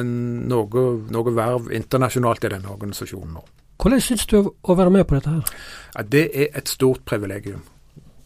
noe, 0.00 0.84
noe, 1.10 1.34
verv 1.34 1.70
internasjonalt 1.74 2.46
i 2.46 2.52
denne 2.54 2.70
organisasjonen 2.72 3.34
nå. 3.38 3.44
Hvordan 3.80 4.02
syns 4.04 4.26
du 4.28 4.38
å 4.44 4.76
være 4.76 4.92
med 4.92 5.06
på 5.08 5.16
dette 5.16 5.32
her? 5.32 5.60
Ja, 5.96 6.04
det 6.16 6.24
er 6.36 6.56
et 6.56 6.68
stort 6.68 7.04
privilegium. 7.08 7.64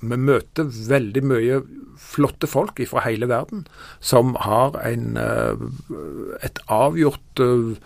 Vi 0.05 0.19
møter 0.21 0.67
veldig 0.69 1.23
mye 1.25 1.61
flotte 2.05 2.49
folk 2.51 2.83
fra 2.91 3.05
hele 3.07 3.29
verden 3.31 3.63
som 4.03 4.35
har 4.43 4.75
en, 4.83 5.17
eh, 5.17 5.63
et 6.43 6.59
avgjort 6.69 7.41
uh, 7.41 7.79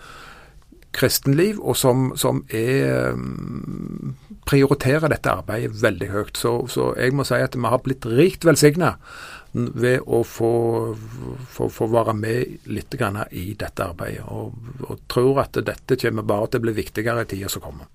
kristenliv, 0.95 1.59
og 1.61 1.77
som, 1.77 2.11
som 2.17 2.41
er, 2.49 3.13
mm, 3.13 4.15
prioriterer 4.49 5.11
dette 5.11 5.31
arbeidet 5.31 5.81
veldig 5.83 6.09
høyt. 6.13 6.39
Så, 6.39 6.53
så, 6.71 6.93
jeg 6.97 7.13
må 7.15 7.25
si 7.27 7.37
at 7.37 7.57
vi 7.57 7.69
har 7.69 7.83
blitt 7.85 8.07
rikt 8.09 8.47
velsigna 8.47 8.95
ved 9.51 10.05
å 10.05 10.21
få, 10.27 10.51
få, 11.49 11.69
få, 11.73 11.87
være 11.89 12.13
med 12.13 12.67
litt 12.69 12.97
i 13.31 13.45
dette 13.57 13.85
arbeidet. 13.85 14.25
Og, 14.29 14.53
og, 14.85 15.05
tror 15.09 15.45
at 15.45 15.61
dette 15.65 15.97
kommer 15.97 16.27
bare 16.27 16.49
til 16.49 16.61
å 16.61 16.67
bli 16.67 16.77
viktigere 16.83 17.25
i 17.25 17.29
tida 17.29 17.49
som 17.49 17.65
kommer. 17.65 17.89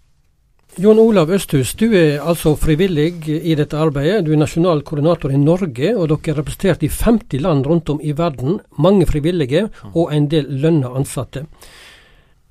Jon 0.74 0.98
Olav 0.98 1.30
Østhus, 1.30 1.76
du 1.78 1.92
er 1.94 2.18
altså 2.18 2.56
frivillig 2.58 3.28
i 3.30 3.54
dette 3.54 3.78
arbeidet. 3.78 4.24
Du 4.26 4.32
er 4.34 4.40
nasjonal 4.40 4.82
koordinator 4.82 5.30
i 5.30 5.38
Norge, 5.38 5.92
og 5.94 6.08
dere 6.10 6.32
er 6.32 6.40
representert 6.40 6.82
i 6.82 6.90
50 6.90 7.44
land 7.44 7.68
rundt 7.70 7.92
om 7.94 8.00
i 8.02 8.10
verden. 8.10 8.58
Mange 8.82 9.06
frivillige 9.06 9.68
og 9.92 10.10
en 10.10 10.26
del 10.32 10.50
lønna 10.64 10.90
ansatte. 10.98 11.44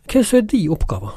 Hva 0.10 0.24
er 0.38 0.48
de 0.52 0.66
oppgaver? 0.74 1.14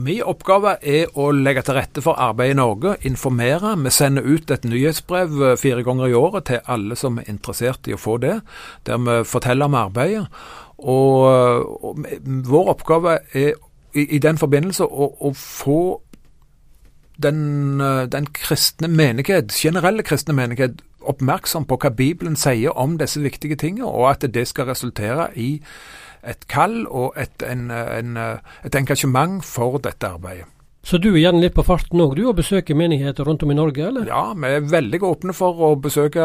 Min 0.00 0.22
oppgave 0.24 0.78
er 0.88 1.10
å 1.20 1.26
legge 1.36 1.66
til 1.66 1.76
rette 1.76 2.00
for 2.04 2.16
arbeid 2.16 2.54
i 2.54 2.56
Norge, 2.56 2.94
informere. 3.04 3.74
Vi 3.84 3.90
sender 3.92 4.24
ut 4.24 4.50
et 4.50 4.64
nyhetsbrev 4.64 5.42
eh, 5.42 5.58
fire 5.60 5.84
ganger 5.84 6.08
i 6.08 6.16
året 6.16 6.46
til 6.48 6.62
alle 6.64 6.96
som 6.96 7.18
er 7.20 7.28
interessert 7.28 7.88
i 7.90 7.92
å 7.92 8.00
få 8.00 8.16
det, 8.22 8.38
der 8.88 9.02
vi 9.04 9.18
forteller 9.28 9.68
om 9.68 9.76
arbeidet. 9.76 10.24
Og, 10.78 11.84
og 11.84 12.00
vår 12.48 12.72
oppgave 12.72 13.18
er 13.36 13.52
i, 13.92 14.06
i 14.16 14.18
den 14.18 14.40
forbindelse 14.40 14.86
å, 14.88 15.10
å 15.20 15.34
få 15.36 15.82
den, 17.22 17.80
eh, 17.80 18.06
den, 18.08 18.30
kristne 18.32 18.88
menighet, 18.88 19.52
generelle 19.52 20.02
kristne 20.02 20.34
menighet, 20.36 20.80
oppmerksom 21.02 21.66
på 21.68 21.76
hva 21.82 21.90
Bibelen 21.92 22.38
sier 22.38 22.72
om 22.78 22.96
disse 22.98 23.20
viktige 23.20 23.58
tingene, 23.60 23.90
og 23.90 24.08
at 24.14 24.24
det 24.34 24.46
skal 24.48 24.70
resultere 24.70 25.28
i 25.36 25.58
et 26.22 26.46
kall 26.50 26.82
og 26.86 27.18
et, 27.18 27.42
en, 27.46 27.70
en, 27.70 28.18
et 28.64 28.80
engasjement 28.82 29.40
for 29.44 29.78
dette 29.82 30.06
arbeidet. 30.06 30.48
Så 30.82 30.98
du 30.98 31.12
er 31.12 31.20
gjerne 31.20 31.38
litt 31.44 31.54
på 31.54 31.62
farten 31.62 32.00
òg, 32.02 32.16
du, 32.18 32.24
og 32.26 32.40
besøker 32.40 32.74
menigheter 32.74 33.22
rundt 33.28 33.44
om 33.46 33.52
i 33.52 33.54
Norge, 33.54 33.84
eller? 33.86 34.08
Ja, 34.10 34.32
vi 34.34 34.48
er 34.50 34.64
veldig 34.66 34.98
åpne 35.06 35.34
for 35.36 35.60
å 35.62 35.68
besøke 35.78 36.24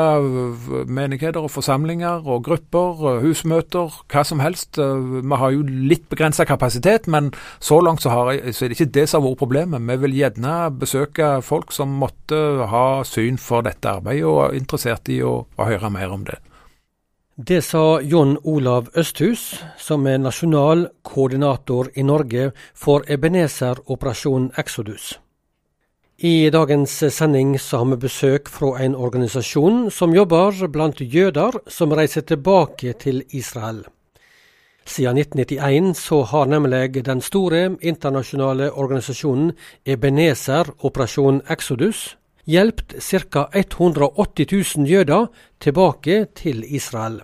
menigheter 0.89 1.45
og 1.45 1.51
forsamlinger 1.53 2.25
og 2.25 2.41
grupper, 2.47 3.21
husmøter, 3.21 3.99
hva 4.09 4.23
som 4.25 4.41
helst. 4.41 4.79
Vi 4.81 5.39
har 5.43 5.53
jo 5.53 5.61
litt 5.61 6.07
begrensa 6.09 6.47
kapasitet, 6.49 7.05
men 7.05 7.29
så 7.61 7.77
langt 7.85 8.01
så, 8.01 8.15
jeg, 8.33 8.55
så, 8.57 8.65
er 8.65 8.73
det 8.73 8.79
ikke 8.79 8.95
det 8.97 9.05
som 9.11 9.21
har 9.21 9.29
vært 9.29 9.43
problemet. 9.43 9.87
Vi 9.93 10.01
vil 10.07 10.17
gjerne 10.23 10.57
besøke 10.81 11.35
folk 11.45 11.69
som 11.75 11.93
måtte 12.01 12.41
ha 12.73 12.87
syn 13.05 13.37
for 13.37 13.61
dette 13.67 13.93
arbeidet 13.99 14.25
og 14.25 14.41
er 14.47 14.57
interessert 14.57 15.13
i 15.13 15.21
å, 15.21 15.43
å 15.53 15.69
høre 15.69 15.93
mer 15.93 16.17
om 16.17 16.25
det. 16.25 16.41
Det 17.39 17.61
sa 17.61 18.01
John 18.01 18.37
Olav 18.43 18.87
Østhus, 18.97 19.59
som 19.77 20.07
er 20.09 20.17
nasjonal 20.17 20.87
koordinator 21.05 21.91
i 21.93 22.01
Norge 22.01 22.47
for 22.73 23.05
Ebenezer 23.05 23.77
Operasjon 23.85 24.47
Exodus. 24.57 25.19
I 26.17 26.49
dagens 26.49 26.95
sending 27.13 27.59
så 27.61 27.83
har 27.83 27.91
vi 27.91 27.99
besøk 28.07 28.49
fra 28.49 28.71
en 28.81 28.95
organisasjon 28.95 29.91
som 29.93 30.17
jobber 30.17 30.65
blant 30.73 30.97
jøder 30.97 31.61
som 31.69 31.93
reiser 31.93 32.25
tilbake 32.25 32.97
til 32.97 33.21
Israel. 33.29 33.83
Siden 34.85 35.21
1991 35.21 35.93
så 35.93 36.23
har 36.23 36.49
nemlig 36.49 37.05
den 37.05 37.21
store 37.21 37.77
internasjonale 37.81 38.71
organisasjonen 38.71 39.53
Ebenezer 39.85 40.73
Operasjon 40.79 41.43
Exodus 41.47 42.17
hjulpet 42.47 42.95
ca. 43.03 43.49
180 43.53 44.77
000 44.77 44.87
jøder 44.87 45.27
tilbake 45.59 46.25
til 46.35 46.63
Israel. 46.63 47.21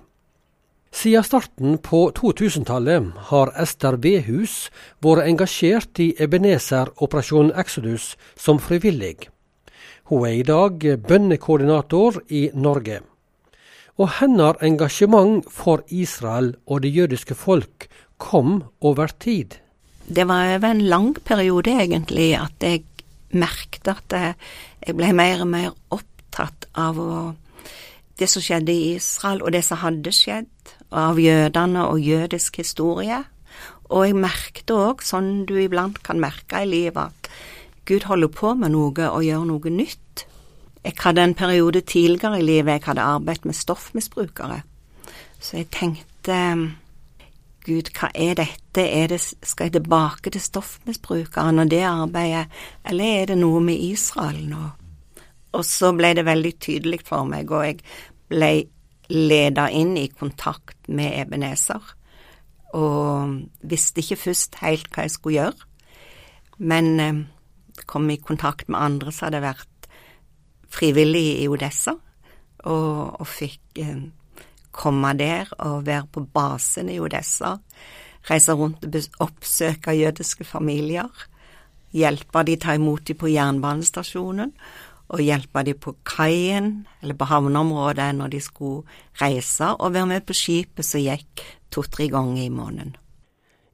Siden 0.94 1.24
starten 1.25 1.77
på 1.82 2.12
2000-tallet 2.13 3.08
har 3.32 3.51
Ester 3.58 3.96
Behus 3.98 4.68
vært 5.01 5.25
engasjert 5.25 6.00
i 6.03 6.12
Ebenezer 6.22 6.92
Operasjon 7.01 7.50
Exodus 7.58 8.12
som 8.38 8.60
frivillig. 8.62 9.30
Hun 10.12 10.27
er 10.27 10.36
i 10.38 10.46
dag 10.46 10.86
bønnekoordinator 11.08 12.22
i 12.30 12.50
Norge. 12.53 13.00
Og 13.98 14.10
hennes 14.20 14.62
engasjement 14.62 15.50
for 15.50 15.82
Israel 15.89 16.53
og 16.68 16.84
det 16.86 16.94
jødiske 16.94 17.36
folk 17.36 17.88
kom 18.22 18.63
over 18.82 19.10
tid. 19.20 19.58
Det 20.06 20.27
var 20.27 20.58
over 20.58 20.70
en 20.70 20.82
lang 20.82 21.13
periode, 21.25 21.72
egentlig, 21.72 22.36
at 22.38 22.62
jeg 22.62 22.84
merket 23.33 23.89
at 23.91 24.15
jeg 24.15 24.95
ble 24.97 25.11
mer 25.15 25.43
og 25.43 25.49
mer 25.51 25.71
opptatt 25.93 26.67
av 26.79 26.99
det 28.19 28.29
som 28.29 28.43
skjedde 28.45 28.73
i 28.73 28.95
Israel, 28.97 29.41
og 29.41 29.53
det 29.55 29.63
som 29.65 29.81
hadde 29.81 30.13
skjedd, 30.13 30.73
av 30.93 31.17
jødene 31.17 31.87
og 31.89 32.01
jødisk 32.03 32.59
historie. 32.61 33.23
Og 33.89 34.05
jeg 34.07 34.17
merket 34.17 34.73
òg, 34.73 35.01
sånn 35.05 35.47
du 35.49 35.55
iblant 35.61 35.97
kan 36.05 36.21
merke 36.21 36.61
i 36.63 36.69
livet, 36.69 37.09
at 37.09 37.31
Gud 37.89 38.05
holder 38.07 38.31
på 38.31 38.53
med 38.55 38.73
noe 38.75 39.09
og 39.09 39.25
gjør 39.25 39.47
noe 39.49 39.73
nytt. 39.73 40.25
Jeg 40.83 40.99
hadde 40.99 41.23
en 41.23 41.35
periode 41.35 41.81
tidligere 41.87 42.39
i 42.39 42.45
livet 42.45 42.77
jeg 42.77 42.85
hadde 42.91 43.09
arbeidet 43.15 43.47
med 43.47 43.57
stoffmisbrukere, 43.57 44.61
så 45.39 45.59
jeg 45.61 45.71
tenkte 45.71 46.37
Gud, 47.63 47.89
hva 47.96 48.10
er 48.12 48.36
dette, 48.36 48.84
er 48.84 49.08
det, 49.13 49.20
skal 49.22 49.70
jeg 49.70 49.77
tilbake 49.77 50.34
til 50.34 50.43
stoffmisbrukeren 50.43 51.62
og 51.63 51.72
det 51.72 51.84
arbeidet, 51.88 52.50
eller 52.89 53.20
er 53.22 53.29
det 53.32 53.38
noe 53.39 53.62
med 53.63 53.79
Israel 53.79 54.41
nå? 54.50 54.63
Og 55.53 55.65
så 55.67 55.93
ble 55.96 56.12
det 56.17 56.25
veldig 56.27 56.53
tydelig 56.60 57.03
for 57.08 57.27
meg, 57.29 57.51
og 57.53 57.63
jeg 57.67 57.79
ble 58.32 58.53
leda 59.13 59.67
inn 59.72 59.93
i 60.00 60.10
kontakt 60.12 60.89
med 60.89 61.13
Ebenezer, 61.22 61.93
og 62.74 63.38
visste 63.70 64.01
ikke 64.01 64.22
først 64.25 64.58
helt 64.63 64.89
hva 64.91 65.05
jeg 65.05 65.13
skulle 65.13 65.38
gjøre, 65.38 65.70
men 66.63 66.89
eh, 67.00 67.22
kom 67.89 68.10
i 68.10 68.20
kontakt 68.20 68.67
med 68.67 68.82
andre 68.82 69.13
som 69.13 69.29
hadde 69.29 69.43
vært 69.46 69.88
frivillige 70.74 71.43
i 71.43 71.48
Odessa, 71.51 71.96
og, 72.63 73.22
og 73.22 73.29
fikk 73.29 73.84
eh, 73.84 74.03
komme 74.74 75.13
der 75.18 75.51
og 75.62 75.86
være 75.88 76.08
på 76.12 76.25
basen 76.34 76.89
i 76.89 77.00
Odessa, 77.00 77.58
reise 78.30 78.56
rundt 78.58 78.86
og 78.88 79.27
oppsøke 79.27 79.96
jødiske 79.96 80.48
familier, 80.48 81.12
hjelpe 81.94 82.44
de 82.48 82.58
ta 82.58 82.75
imot 82.77 83.06
dem 83.08 83.20
på 83.20 83.30
jernbanestasjonen, 83.32 84.53
og 85.13 85.22
hjelpe 85.22 85.62
dem 85.68 85.77
på 85.77 85.94
kaien 86.08 86.88
eller 87.03 87.18
på 87.20 87.27
havneområdet 87.30 88.10
når 88.18 88.34
de 88.34 88.42
skulle 88.42 88.84
reise, 89.22 89.75
og 89.77 89.94
være 89.94 90.10
med 90.10 90.25
på 90.25 90.36
skipet 90.38 90.88
som 90.88 91.03
gikk 91.03 91.44
to-tre 91.74 92.10
ganger 92.10 92.46
i 92.46 92.50
måneden. 92.50 92.96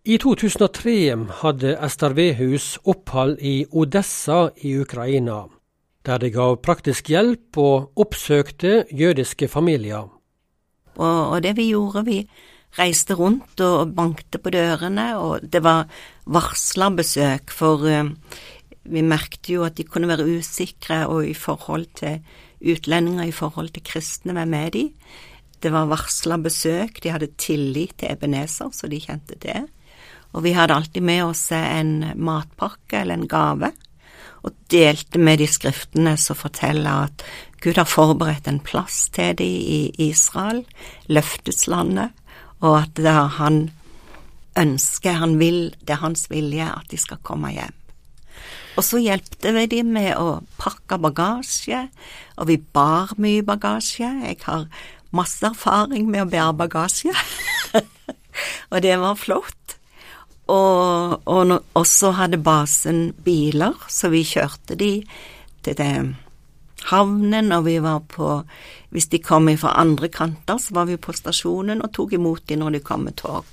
I 0.10 0.18
2003 0.18 0.94
hadde 1.42 1.76
Ester 1.86 2.16
Vehus 2.18 2.78
opphold 2.88 3.38
i 3.46 3.66
Odessa 3.72 4.48
i 4.64 4.78
Ukraina, 4.80 5.44
der 6.06 6.18
de 6.18 6.32
gav 6.34 6.58
praktisk 6.64 7.12
hjelp 7.12 7.60
og 7.60 7.92
oppsøkte 8.00 8.86
jødiske 8.92 9.48
familier. 9.48 10.08
Og, 11.00 11.20
og 11.34 11.44
det 11.46 11.56
vi 11.58 11.72
gjorde, 11.72 12.06
vi 12.08 12.20
reiste 12.78 13.16
rundt 13.18 13.62
og 13.66 13.96
bankte 13.98 14.42
på 14.42 14.52
dørene, 14.54 15.10
og 15.18 15.42
det 15.42 15.64
var 15.66 15.90
varslerbesøk, 16.30 17.50
for 17.56 17.88
uh, 17.88 18.12
vi 18.90 19.04
merkte 19.06 19.56
jo 19.56 19.66
at 19.66 19.78
de 19.80 19.88
kunne 19.88 20.10
være 20.10 20.28
usikre 20.38 21.06
og 21.10 21.26
i 21.28 21.36
forhold 21.38 21.88
til 22.00 22.22
utlendinger, 22.60 23.26
i 23.26 23.36
forhold 23.36 23.72
til 23.74 23.86
kristne, 23.86 24.36
hvem 24.38 24.56
er 24.60 24.72
de? 24.76 24.86
Det 25.60 25.74
var 25.74 25.90
varsla 25.92 26.38
besøk, 26.40 27.02
de 27.04 27.12
hadde 27.12 27.34
tillit 27.40 27.98
til 28.00 28.14
Ebenezer, 28.14 28.72
så 28.72 28.88
de 28.88 29.02
kjente 29.04 29.36
det. 29.44 29.66
Og 30.32 30.46
vi 30.46 30.54
hadde 30.56 30.76
alltid 30.78 31.04
med 31.04 31.24
oss 31.26 31.50
en 31.56 32.14
matpakke 32.16 33.02
eller 33.02 33.20
en 33.20 33.30
gave, 33.30 33.72
og 34.46 34.56
delte 34.72 35.20
med 35.20 35.42
de 35.42 35.48
skriftene 35.52 36.16
som 36.20 36.38
forteller 36.38 37.10
at 37.10 37.26
Gud 37.60 37.78
har 37.78 37.90
forberedt 37.90 38.48
en 38.48 38.62
plass 38.64 39.10
til 39.16 39.36
dem 39.40 39.48
i 39.48 40.10
Israel, 40.10 40.64
løfteslandet, 41.12 42.16
og 42.60 42.78
at 42.84 42.96
det 42.96 43.12
er 43.12 43.36
han 43.40 43.60
ønsker, 44.60 45.20
han 45.20 45.38
vil, 45.40 45.70
det 45.84 45.96
er 45.96 46.04
hans 46.04 46.28
vilje 46.32 46.68
at 46.68 46.88
de 46.92 47.00
skal 47.00 47.20
komme 47.24 47.52
hjem. 47.54 47.76
Og 48.80 48.86
så 48.86 49.00
hjelpte 49.02 49.52
vi 49.56 49.66
dem 49.68 49.92
med 49.96 50.14
å 50.16 50.40
pakke 50.60 51.00
bagasje, 51.04 51.82
og 52.40 52.48
vi 52.48 52.56
bar 52.60 53.12
mye 53.20 53.44
bagasje. 53.44 54.08
Jeg 54.24 54.40
har 54.46 54.70
masse 55.16 55.44
erfaring 55.44 56.08
med 56.08 56.24
å 56.24 56.30
bære 56.32 56.56
bagasje, 56.62 57.12
og 58.72 58.80
det 58.86 58.96
var 59.02 59.20
flott. 59.20 59.56
Og, 60.50 61.20
og, 61.30 61.52
og, 61.76 61.84
så 61.86 62.14
hadde 62.18 62.40
basen 62.42 63.12
biler, 63.26 63.76
så 63.92 64.10
vi 64.10 64.24
kjørte 64.26 64.80
de 64.80 64.94
til 65.66 65.76
det 65.78 65.94
havnen, 66.88 67.52
og 67.52 67.66
vi 67.66 67.80
var 67.84 68.00
på 68.08 68.44
Hvis 68.90 69.08
de 69.08 69.20
kom 69.20 69.50
fra 69.58 69.76
andre 69.78 70.08
kanter, 70.10 70.58
så 70.58 70.74
var 70.74 70.86
vi 70.86 70.98
på 70.98 71.14
stasjonen 71.14 71.84
og 71.84 71.92
tok 71.94 72.14
imot 72.14 72.48
dem 72.50 72.60
når 72.60 72.72
de 72.72 72.80
kom 72.80 73.04
med 73.06 73.16
tog. 73.16 73.46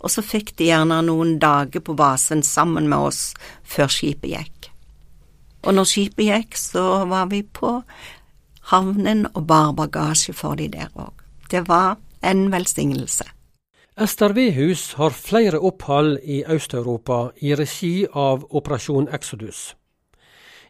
Og 0.00 0.10
så 0.10 0.22
fikk 0.22 0.52
de 0.58 0.68
gjerne 0.68 1.00
noen 1.02 1.38
dager 1.38 1.80
på 1.80 1.94
basen 1.96 2.42
sammen 2.42 2.88
med 2.88 2.98
oss 2.98 3.34
før 3.64 3.88
skipet 3.88 4.30
gikk. 4.30 4.70
Og 5.64 5.74
når 5.74 5.88
skipet 5.88 6.28
gikk, 6.28 6.56
så 6.56 7.04
var 7.08 7.28
vi 7.32 7.42
på 7.42 7.80
havnen 8.70 9.26
og 9.34 9.46
bar 9.46 9.72
bagasje 9.72 10.36
for 10.36 10.56
de 10.60 10.68
der 10.68 10.88
òg. 10.94 11.12
Det 11.50 11.66
var 11.68 11.96
en 12.22 12.50
velsignelse. 12.52 13.24
Ester 14.00 14.32
Vehus 14.32 14.92
har 14.96 15.10
flere 15.10 15.58
opphold 15.58 16.18
i 16.24 16.44
Øst-Europa 16.48 17.30
i 17.42 17.54
regi 17.54 18.06
av 18.14 18.46
Operasjon 18.50 19.08
Exodus. 19.12 19.74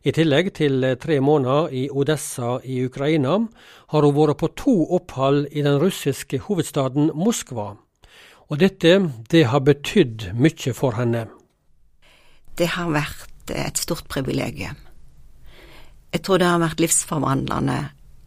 I 0.01 0.15
tillegg 0.17 0.55
til 0.57 0.85
tre 0.97 1.19
måneder 1.21 1.75
i 1.77 1.83
Odessa 1.93 2.55
i 2.65 2.79
Ukraina, 2.87 3.35
har 3.93 4.07
hun 4.07 4.17
vært 4.17 4.39
på 4.41 4.49
to 4.57 4.77
opphold 4.97 5.51
i 5.53 5.61
den 5.67 5.77
russiske 5.83 6.41
hovedstaden 6.47 7.11
Moskva. 7.13 7.75
Og 8.49 8.63
dette, 8.63 8.95
det 9.29 9.45
har 9.53 9.61
betydd 9.61 10.31
mye 10.41 10.73
for 10.75 10.97
henne. 10.97 11.27
Det 12.57 12.73
har 12.79 12.89
vært 12.91 13.53
et 13.53 13.77
stort 13.77 14.09
privilegium. 14.09 14.81
Jeg 16.11 16.25
tror 16.25 16.41
det 16.41 16.49
har 16.49 16.65
vært 16.65 16.81
livsforvandlende 16.81 17.79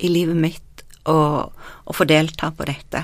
i 0.05 0.13
livet 0.13 0.37
mitt 0.37 0.85
å, 1.09 1.17
å 1.49 1.95
få 1.97 2.05
delta 2.07 2.53
på 2.53 2.69
dette. 2.69 3.01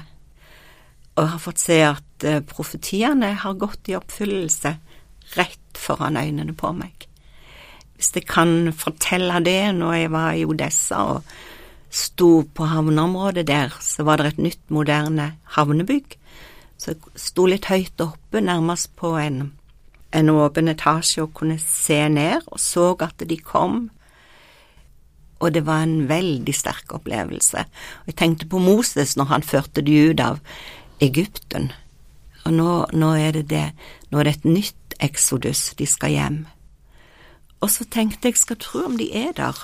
Og 1.17 1.25
jeg 1.25 1.33
har 1.33 1.43
fått 1.43 1.65
se 1.65 1.81
at 1.83 2.27
uh, 2.29 2.39
profetiene 2.45 3.33
har 3.41 3.59
gått 3.59 3.89
i 3.89 3.97
oppfyllelse 3.97 4.77
rett 5.35 5.79
foran 5.89 6.21
øynene 6.21 6.53
på 6.55 6.71
meg. 6.77 7.08
Hvis 7.99 8.13
jeg 8.15 8.29
kan 8.31 8.71
fortelle 8.71 9.41
det 9.43 9.75
når 9.75 9.93
jeg 9.97 10.11
var 10.13 10.37
i 10.39 10.45
Odessa 10.47 11.01
og 11.17 11.33
sto 11.91 12.45
på 12.55 12.69
havneområdet 12.69 13.43
der, 13.49 13.75
så 13.83 14.05
var 14.07 14.21
det 14.21 14.33
et 14.33 14.43
nytt, 14.45 14.61
moderne 14.71 15.33
havnebygg. 15.57 16.15
Så 16.79 16.93
jeg 16.93 17.19
sto 17.19 17.43
litt 17.49 17.67
høyt 17.67 17.99
oppe, 17.99 18.39
nærmest 18.39 18.93
på 18.95 19.17
en, 19.19 19.49
en 20.15 20.31
åpen 20.31 20.71
etasje, 20.71 21.25
og 21.25 21.33
kunne 21.35 21.59
se 21.59 22.05
ned, 22.07 22.47
og 22.47 22.61
så 22.63 22.93
at 23.03 23.27
de 23.27 23.37
kom 23.43 23.89
og 25.39 25.53
det 25.55 25.63
var 25.67 25.83
en 25.83 26.07
veldig 26.09 26.53
sterk 26.55 26.91
opplevelse. 26.95 27.63
Og 28.03 28.11
jeg 28.11 28.17
tenkte 28.19 28.47
på 28.51 28.59
Moses 28.59 29.15
når 29.15 29.31
han 29.31 29.45
førte 29.47 29.83
de 29.85 29.95
ut 30.09 30.19
av 30.19 30.39
Egypten. 30.99 31.71
Og 32.43 32.55
nå, 32.55 32.71
nå, 32.91 33.13
er 33.15 33.37
det 33.39 33.45
det, 33.51 33.69
nå 34.11 34.19
er 34.19 34.27
det 34.27 34.35
et 34.37 34.49
nytt 34.49 34.97
eksodus, 34.99 35.69
de 35.79 35.87
skal 35.87 36.11
hjem. 36.11 36.39
Og 37.59 37.71
så 37.71 37.85
tenkte 37.91 38.29
jeg, 38.29 38.39
skal 38.39 38.59
tro 38.61 38.85
om 38.87 38.97
de 38.99 39.09
er 39.15 39.33
der, 39.35 39.57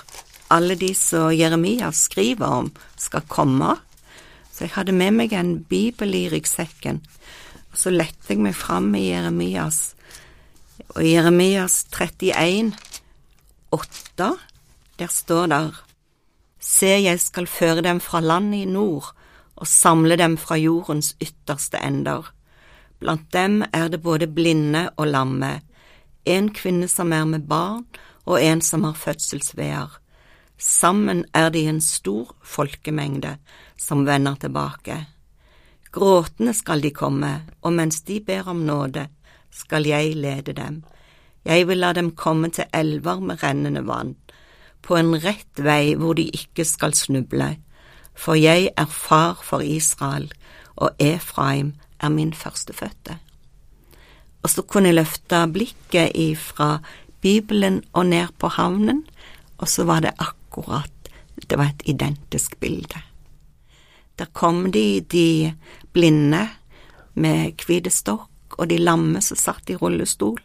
alle 0.52 0.76
de 0.78 0.92
som 0.94 1.32
Jeremia 1.34 1.90
skriver 1.96 2.46
om, 2.46 2.70
skal 2.96 3.24
komme. 3.28 3.76
Så 4.52 4.66
jeg 4.66 4.76
hadde 4.76 4.94
med 4.96 5.16
meg 5.16 5.32
en 5.36 5.58
bibel 5.68 6.14
i 6.16 6.26
ryggsekken, 6.32 7.02
og 7.72 7.80
så 7.80 7.92
lette 7.92 8.32
jeg 8.32 8.40
meg 8.40 8.56
fram 8.56 8.88
i 8.96 9.08
Jeremias, 9.10 9.96
og 10.94 11.02
i 11.04 11.12
Jeremias 11.14 11.82
31, 11.92 12.72
8, 13.74 14.30
der 15.00 15.12
står 15.12 15.50
der, 15.52 15.82
Se, 16.66 16.88
jeg 16.88 17.20
skal 17.20 17.46
føre 17.46 17.82
dem 17.84 18.00
fra 18.00 18.20
landet 18.20 18.64
i 18.64 18.70
nord 18.70 19.12
og 19.56 19.68
samle 19.70 20.16
dem 20.18 20.34
fra 20.40 20.56
jordens 20.58 21.12
ytterste 21.22 21.78
ender. 21.78 22.32
Blant 22.98 23.28
dem 23.32 23.60
er 23.72 23.88
det 23.92 24.00
både 24.02 24.26
blinde 24.26 24.88
og 24.96 25.06
lamme, 25.12 25.60
en 26.26 26.50
kvinne 26.54 26.88
som 26.88 27.12
er 27.12 27.24
med 27.24 27.46
barn 27.48 27.84
og 28.26 28.42
en 28.42 28.60
som 28.60 28.84
har 28.84 28.98
fødselsveer. 28.98 29.98
Sammen 30.58 31.24
er 31.34 31.50
de 31.50 31.66
en 31.68 31.80
stor 31.80 32.32
folkemengde 32.42 33.36
som 33.78 34.06
vender 34.06 34.34
tilbake. 34.40 35.04
Gråtende 35.92 36.52
skal 36.54 36.82
de 36.82 36.90
komme, 36.90 37.42
og 37.62 37.72
mens 37.72 38.02
de 38.02 38.20
ber 38.20 38.48
om 38.48 38.64
nåde, 38.66 39.06
skal 39.50 39.86
jeg 39.86 40.16
lede 40.16 40.52
dem. 40.52 40.82
Jeg 41.44 41.68
vil 41.68 41.78
la 41.78 41.92
dem 41.92 42.10
komme 42.10 42.50
til 42.50 42.64
elver 42.74 43.20
med 43.20 43.42
rennende 43.42 43.86
vann 43.86 44.16
på 44.82 44.96
en 44.96 45.14
rett 45.18 45.62
vei 45.62 45.94
hvor 45.98 46.14
de 46.18 46.28
ikke 46.34 46.64
skal 46.66 46.94
snuble, 46.94 47.56
for 48.14 48.38
jeg 48.38 48.70
er 48.76 48.90
far 48.90 49.40
for 49.42 49.64
Israel, 49.64 50.28
og 50.76 50.94
Efraim 51.02 51.74
er 52.00 52.12
min 52.12 52.32
førstefødte. 52.34 53.18
Og 54.46 54.52
så 54.52 54.62
kunne 54.62 54.92
jeg 54.92 55.00
løfte 55.00 55.40
blikket 55.50 56.14
ifra 56.14 56.76
Bibelen 57.18 57.80
og 57.98 58.06
ned 58.12 58.30
på 58.38 58.52
havnen, 58.54 59.02
og 59.58 59.66
så 59.66 59.82
var 59.88 60.04
det 60.04 60.14
akkurat 60.22 60.92
Det 61.36 61.58
var 61.58 61.68
et 61.68 61.82
identisk 61.84 62.60
bilde. 62.60 63.02
Der 64.18 64.24
kom 64.32 64.72
de, 64.72 65.00
de 65.00 65.52
blinde 65.92 66.48
med 67.14 67.52
hvite 67.66 67.90
stokk, 67.90 68.30
og 68.56 68.70
de 68.70 68.78
lamme 68.78 69.20
som 69.20 69.36
satt 69.36 69.68
i 69.70 69.76
rullestol. 69.76 70.40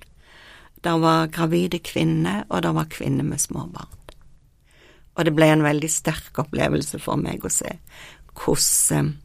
Der 0.83 0.99
var 0.99 1.31
gravide 1.31 1.79
kvinner, 1.79 2.43
og 2.49 2.63
der 2.63 2.75
var 2.75 2.91
kvinner 2.91 3.23
med 3.23 3.39
små 3.39 3.69
barn. 3.71 3.87
Og 5.15 5.25
det 5.25 5.35
ble 5.35 5.47
en 5.53 5.63
veldig 5.63 5.89
sterk 5.89 6.39
opplevelse 6.43 6.99
for 6.99 7.15
meg 7.15 7.45
å 7.45 7.49
se 7.49 7.77
hvordan 8.33 9.15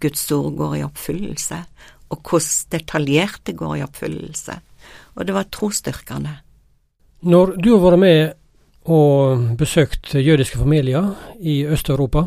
Guds 0.00 0.24
ord 0.32 0.56
går 0.56 0.76
i 0.78 0.84
oppfyllelse, 0.86 1.64
og 2.10 2.20
hvordan 2.26 2.74
detaljert 2.74 3.40
det 3.46 3.56
går 3.58 3.78
i 3.78 3.84
oppfyllelse. 3.86 4.58
Og 5.16 5.26
det 5.26 5.34
var 5.34 5.48
trosstyrkende. 5.52 6.36
Når 7.20 7.56
du 7.60 7.72
har 7.74 7.82
vært 7.84 8.00
med 8.00 8.20
og 8.90 9.42
besøkt 9.60 10.14
jødiske 10.14 10.58
familier 10.58 11.12
i 11.40 11.60
Øst-Europa, 11.68 12.24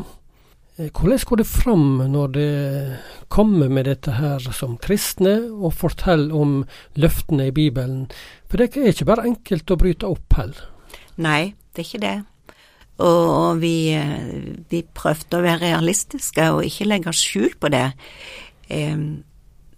eh, 0.78 0.90
hvordan 0.90 1.24
går 1.26 1.36
det 1.36 1.46
fram 1.46 1.86
når 2.10 2.26
det 2.26 2.98
kommer 3.28 3.68
med 3.68 3.84
dette 3.84 4.12
her 4.12 4.38
som 4.38 4.78
kristne, 4.78 5.50
og 5.50 5.74
forteller 5.74 6.34
om 6.34 6.64
løftene 6.94 7.48
i 7.48 7.50
Bibelen? 7.50 8.06
For 8.46 8.56
det 8.56 8.76
er 8.76 8.94
ikke 8.94 9.10
bare 9.10 9.26
enkelt 9.26 9.70
å 9.70 9.76
bryte 9.76 10.06
opp 10.06 10.38
heller. 10.38 10.70
Nei, 11.16 11.54
det 11.74 11.82
er 11.82 11.88
ikke 11.88 12.06
det. 12.06 12.16
Og 13.02 13.58
vi, 13.58 13.98
vi, 14.70 14.84
prøvde 14.94 15.38
å 15.38 15.42
være 15.42 15.66
realistiske 15.66 16.50
og 16.54 16.64
ikke 16.64 16.86
legge 16.86 17.12
skjul 17.12 17.56
på 17.58 17.70
det. 17.74 17.88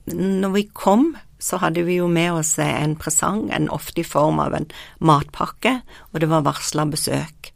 Når 0.06 0.52
vi 0.54 0.62
kom, 0.70 1.14
så 1.38 1.58
hadde 1.60 1.84
vi 1.86 1.98
jo 1.98 2.06
med 2.08 2.38
oss 2.38 2.54
en 2.62 2.96
presang, 2.98 3.50
en 3.52 3.68
ofte 3.74 4.00
i 4.00 4.06
form 4.06 4.38
av 4.42 4.54
en 4.56 4.68
matpakke, 5.04 5.80
og 6.12 6.22
det 6.22 6.30
var 6.30 6.46
varsla 6.46 6.86
besøk. 6.88 7.52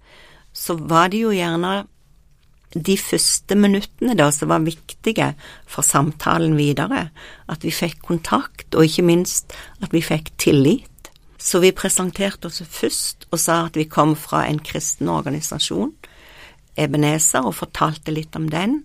Så 0.52 0.76
var 0.76 1.10
det 1.12 1.22
jo 1.22 1.32
gjerne 1.34 1.84
de 2.74 2.94
første 3.00 3.56
minuttene 3.58 4.14
da 4.18 4.28
som 4.34 4.52
var 4.52 4.62
viktige 4.62 5.32
for 5.70 5.86
samtalen 5.86 6.54
videre, 6.58 7.08
at 7.50 7.64
vi 7.66 7.72
fikk 7.74 8.02
kontakt, 8.06 8.74
og 8.74 8.86
ikke 8.86 9.06
minst 9.06 9.56
at 9.82 9.94
vi 9.94 10.02
fikk 10.04 10.32
tillit. 10.38 10.86
Så 11.40 11.62
vi 11.62 11.72
presenterte 11.72 12.50
oss 12.50 12.60
først 12.60 13.24
og 13.32 13.40
sa 13.40 13.64
at 13.66 13.78
vi 13.78 13.88
kom 13.88 14.12
fra 14.18 14.44
en 14.46 14.60
kristen 14.60 15.08
organisasjon, 15.08 15.94
Ebenezer, 16.78 17.44
og 17.44 17.56
fortalte 17.58 18.12
litt 18.14 18.36
om 18.38 18.46
den. 18.48 18.82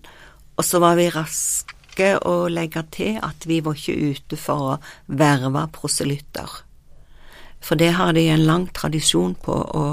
Og 0.56 0.64
så 0.66 0.80
var 0.82 0.96
vi 0.98 1.06
raske 1.12 1.75
å 2.04 2.48
legge 2.52 2.82
til 2.92 3.18
at 3.24 3.46
vi 3.48 3.60
var 3.64 3.78
ikke 3.78 4.12
ute 4.12 4.38
for 4.40 4.72
å 4.74 4.78
verve 5.06 5.66
proselytter. 5.72 6.50
For 7.60 7.78
det 7.80 7.94
har 7.96 8.12
de 8.14 8.28
en 8.30 8.46
lang 8.46 8.66
tradisjon 8.74 9.34
på 9.42 9.54
å 9.54 9.86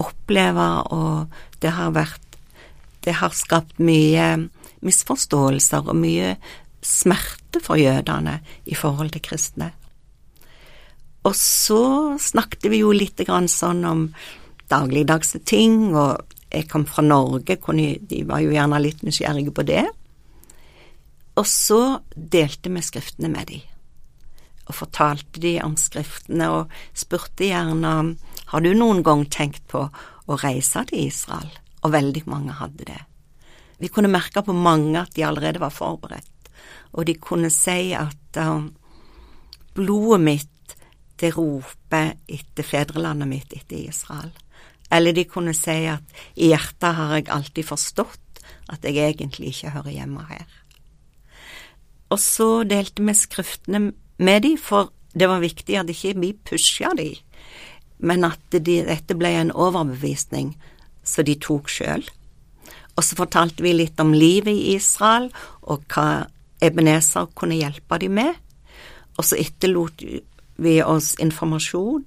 oppleve, 0.00 0.68
og 0.94 1.26
det 1.60 1.74
har 1.76 1.94
vært 1.94 2.20
Det 3.04 3.12
har 3.20 3.34
skapt 3.36 3.76
mye, 3.84 4.48
misforståelser 4.80 5.90
og 5.92 5.98
mye 6.00 6.38
smerte 6.80 7.60
for 7.60 7.76
jødene 7.76 8.38
i 8.64 8.72
forhold 8.72 9.12
til 9.12 9.20
kristne. 9.20 9.66
Og 11.28 11.34
så 11.36 12.16
snakket 12.16 12.64
vi 12.72 12.80
jo 12.80 12.94
litt 12.96 13.20
grann 13.20 13.44
sånn 13.44 13.84
om 13.84 14.06
dagligdagse 14.72 15.42
ting, 15.44 15.92
og 15.92 16.24
jeg 16.48 16.64
kom 16.72 16.86
fra 16.88 17.04
Norge, 17.04 17.58
de 18.08 18.24
var 18.24 18.40
jo 18.40 18.56
gjerne 18.56 18.80
litt 18.80 19.04
nysgjerrige 19.04 19.52
på 19.52 19.66
det. 19.68 19.84
Og 21.34 21.46
så 21.50 22.00
delte 22.14 22.70
vi 22.70 22.82
skriftene 22.84 23.30
med 23.32 23.48
de, 23.50 23.60
og 24.68 24.78
fortalte 24.78 25.42
de 25.42 25.56
om 25.64 25.74
skriftene, 25.78 26.50
og 26.50 26.74
spurte 26.96 27.48
gjerne 27.48 27.94
om 28.00 28.12
har 28.52 28.62
du 28.62 28.70
noen 28.76 29.02
gang 29.06 29.24
tenkt 29.26 29.64
på 29.70 29.88
å 29.90 30.38
reise 30.40 30.84
til 30.88 31.08
Israel, 31.08 31.50
og 31.82 31.92
veldig 31.96 32.22
mange 32.30 32.54
hadde 32.60 32.86
det. 32.86 33.00
Vi 33.82 33.90
kunne 33.92 34.12
merke 34.12 34.44
på 34.46 34.54
mange 34.54 34.96
at 35.00 35.12
de 35.16 35.26
allerede 35.26 35.60
var 35.60 35.74
forberedt, 35.74 36.50
og 36.94 37.08
de 37.08 37.16
kunne 37.18 37.50
si 37.50 37.92
at 37.98 38.38
uh, 38.38 38.62
blodet 39.74 40.22
mitt 40.22 40.76
det 41.20 41.30
roper 41.36 42.14
etter 42.26 42.66
fedrelandet 42.66 43.30
mitt, 43.30 43.52
etter 43.54 43.78
Israel. 43.78 44.32
Eller 44.90 45.14
de 45.14 45.24
kunne 45.30 45.54
si 45.56 45.84
at 45.90 46.24
i 46.34 46.50
hjertet 46.50 46.96
har 46.98 47.14
jeg 47.16 47.30
alltid 47.32 47.66
forstått 47.68 48.42
at 48.72 48.84
jeg 48.86 48.98
egentlig 48.98 49.52
ikke 49.52 49.74
hører 49.76 49.94
hjemme 49.94 50.24
her. 50.28 50.46
Og 52.12 52.20
så 52.20 52.48
delte 52.68 53.04
vi 53.04 53.14
skriftene 53.16 53.92
med 54.18 54.44
de, 54.44 54.54
for 54.60 54.92
det 55.14 55.28
var 55.30 55.42
viktig 55.42 55.78
at 55.78 55.90
ikke 55.90 56.16
vi 56.20 56.32
pusha 56.46 56.92
de, 56.98 57.14
men 57.98 58.26
at 58.26 58.42
de, 58.52 58.82
dette 58.84 59.16
ble 59.16 59.30
en 59.38 59.54
overbevisning 59.54 60.54
så 61.04 61.24
de 61.24 61.36
tok 61.40 61.70
sjøl. 61.70 62.04
Og 62.94 63.04
så 63.04 63.16
fortalte 63.18 63.64
vi 63.64 63.74
litt 63.74 64.00
om 64.00 64.14
livet 64.14 64.54
i 64.54 64.76
Israel, 64.76 65.30
og 65.62 65.84
hva 65.92 66.26
Ebenezer 66.64 67.28
kunne 67.36 67.58
hjelpe 67.58 67.98
dem 68.00 68.16
med. 68.20 68.32
Og 69.18 69.26
så 69.26 69.38
etterlot 69.38 70.04
vi 70.62 70.78
oss 70.82 71.14
informasjon 71.22 72.04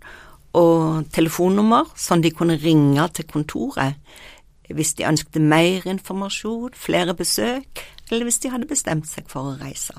og 0.58 1.12
telefonnummer, 1.14 1.92
sånn 2.00 2.24
de 2.24 2.34
kunne 2.34 2.58
ringe 2.62 3.06
til 3.14 3.28
kontoret 3.30 4.00
hvis 4.68 4.98
de 4.98 5.06
ønsket 5.08 5.40
mer 5.40 5.86
informasjon, 5.88 6.74
flere 6.76 7.14
besøk, 7.16 7.86
eller 8.12 8.28
hvis 8.28 8.40
de 8.44 8.52
hadde 8.54 8.70
bestemt 8.70 9.08
seg 9.10 9.28
for 9.32 9.52
å 9.52 9.58
reise. 9.60 9.96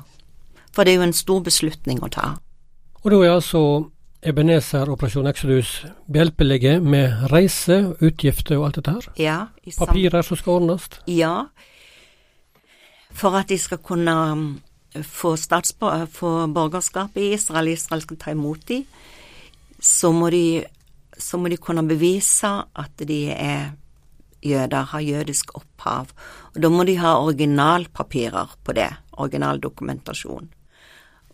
For 0.73 0.85
det 0.85 0.95
er 0.95 1.01
jo 1.01 1.09
en 1.09 1.17
stor 1.17 1.41
beslutning 1.45 2.03
å 2.05 2.11
ta. 2.13 2.29
Og 3.05 3.11
da 3.13 3.21
er 3.23 3.35
altså 3.37 3.63
Ebenezer 4.27 4.91
Operasjon 4.91 5.29
Exodus 5.31 5.73
behjelpelige 6.11 6.81
med 6.83 7.29
reise, 7.33 7.95
utgifter 8.03 8.59
og 8.59 8.69
alt 8.69 8.81
dette 8.81 8.95
her? 8.97 9.11
Ja. 9.21 9.39
Papirer 9.79 10.27
som 10.27 10.39
skal 10.41 10.59
ordnes? 10.59 10.89
Ja. 11.07 11.49
For 13.15 13.39
at 13.39 13.51
de 13.53 13.59
skal 13.59 13.79
kunne 13.79 14.17
få, 15.07 15.37
få 16.11 16.33
borgerskap 16.55 17.17
i 17.17 17.33
Israel, 17.37 17.69
Israel 17.69 18.03
skal 18.03 18.19
ta 18.19 18.35
imot 18.35 18.67
dem, 18.69 18.85
så 19.79 20.11
må 20.13 20.31
de, 20.35 20.65
så 21.15 21.39
må 21.39 21.49
de 21.49 21.61
kunne 21.63 21.87
bevise 21.87 22.51
at 22.75 23.07
de 23.07 23.21
er 23.31 23.71
jøder, 24.45 24.91
har 24.93 25.05
jødisk 25.05 25.55
opphav. 25.59 26.13
Og 26.55 26.63
da 26.63 26.71
må 26.73 26.85
de 26.89 26.99
ha 27.01 27.17
originalpapirer 27.23 28.55
på 28.65 28.77
det, 28.79 28.91
originaldokumentasjon. 29.19 30.49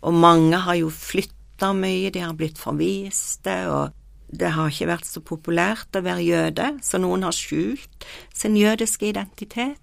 Og 0.05 0.13
mange 0.13 0.57
har 0.65 0.77
jo 0.79 0.89
flytta 0.93 1.71
mye, 1.73 2.11
de 2.13 2.21
har 2.21 2.35
blitt 2.37 2.59
forviste, 2.61 3.55
og 3.71 3.93
det 4.35 4.51
har 4.55 4.69
ikke 4.69 4.89
vært 4.89 5.07
så 5.07 5.21
populært 5.23 5.97
å 5.97 6.03
være 6.05 6.25
jøde, 6.25 6.69
så 6.83 6.99
noen 7.01 7.25
har 7.25 7.35
skjult 7.35 8.05
sin 8.33 8.57
jødiske 8.59 9.09
identitet. 9.09 9.81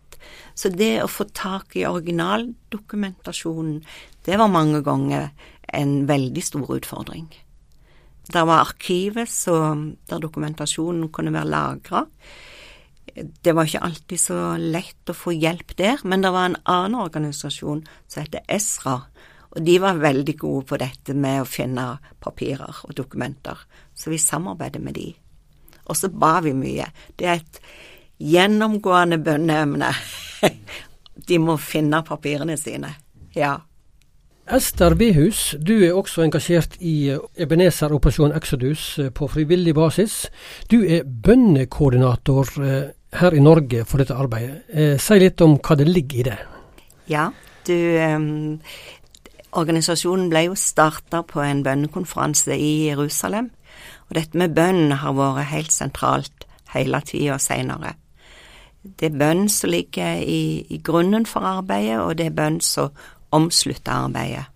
Så 0.55 0.71
det 0.71 1.03
å 1.03 1.11
få 1.11 1.27
tak 1.35 1.75
i 1.79 1.87
originaldokumentasjonen, 1.89 3.81
det 4.27 4.39
var 4.39 4.53
mange 4.53 4.83
ganger 4.87 5.31
en 5.73 6.07
veldig 6.07 6.45
stor 6.45 6.77
utfordring. 6.77 7.27
Det 8.23 8.45
var 8.47 8.63
arkivet 8.63 9.31
så, 9.31 9.57
der 10.09 10.23
dokumentasjonen 10.23 11.11
kunne 11.15 11.35
være 11.35 11.51
lagra. 11.51 12.05
Det 13.15 13.53
var 13.53 13.69
ikke 13.69 13.85
alltid 13.85 14.21
så 14.21 14.37
lett 14.57 15.11
å 15.11 15.17
få 15.17 15.35
hjelp 15.37 15.75
der, 15.77 16.01
men 16.09 16.25
det 16.25 16.33
var 16.33 16.49
en 16.49 16.61
annen 16.65 16.97
organisasjon 17.03 17.83
som 18.09 18.23
heter 18.23 18.45
Esra, 18.49 19.03
og 19.53 19.67
de 19.67 19.75
var 19.83 20.01
veldig 20.01 20.35
gode 20.41 20.65
på 20.71 20.79
dette 20.81 21.15
med 21.15 21.43
å 21.43 21.49
finne 21.49 21.87
papirer 22.25 22.85
og 22.87 22.95
dokumenter, 22.97 23.59
så 23.95 24.13
vi 24.13 24.21
samarbeidet 24.21 24.81
med 24.81 24.97
de. 24.97 25.11
Og 25.91 25.99
så 25.99 26.09
ba 26.09 26.39
vi 26.41 26.55
mye. 26.57 26.87
Det 27.19 27.29
er 27.29 27.43
et 27.43 27.61
gjennomgående 28.23 29.19
bønneemne. 29.21 29.91
De 31.29 31.39
må 31.39 31.59
finne 31.61 32.01
papirene 32.07 32.57
sine. 32.57 32.95
Ja. 33.37 33.59
Ester 34.53 34.97
Behus, 34.99 35.53
du 35.61 35.75
er 35.85 35.95
også 35.95 36.25
engasjert 36.25 36.75
i 36.83 37.13
Ebenezer-operasjonen 37.39 38.35
Exodus 38.37 38.87
på 39.15 39.29
frivillig 39.31 39.75
basis. 39.77 40.17
Du 40.71 40.81
er 40.83 41.07
bønnekoordinator 41.07 42.51
eh, 42.65 42.91
her 43.21 43.35
i 43.37 43.43
Norge 43.45 43.85
for 43.89 44.01
dette 44.01 44.17
arbeidet. 44.17 44.63
Eh, 44.73 44.97
si 45.01 45.19
litt 45.21 45.41
om 45.45 45.59
hva 45.61 45.77
det 45.79 45.89
ligger 45.89 46.19
i 46.19 46.27
det. 46.31 46.39
Ja, 47.13 47.31
du 47.67 47.77
um, 48.01 48.61
Organisasjonen 49.53 50.31
ble 50.33 50.47
jo 50.47 50.55
starta 50.57 51.21
på 51.29 51.43
en 51.45 51.61
bønnekonferanse 51.65 52.57
i 52.57 52.89
Jerusalem. 52.89 53.51
Og 54.09 54.17
dette 54.17 54.39
med 54.41 54.55
bønn 54.57 54.95
har 54.97 55.13
vært 55.17 55.51
helt 55.51 55.75
sentralt 55.75 56.47
hele 56.73 57.03
tida 57.05 57.37
seinere. 57.41 57.93
Det 58.83 59.11
er 59.11 59.19
bønn 59.21 59.45
som 59.53 59.71
ligger 59.71 60.23
i, 60.25 60.65
i, 60.73 60.79
grunnen 60.83 61.27
for 61.29 61.45
arbeidet, 61.47 62.01
og 62.01 62.17
det 62.19 62.31
er 62.31 62.39
bønn 62.39 62.59
som 62.65 62.97
omslutter 63.33 63.93
arbeidet. 63.93 64.47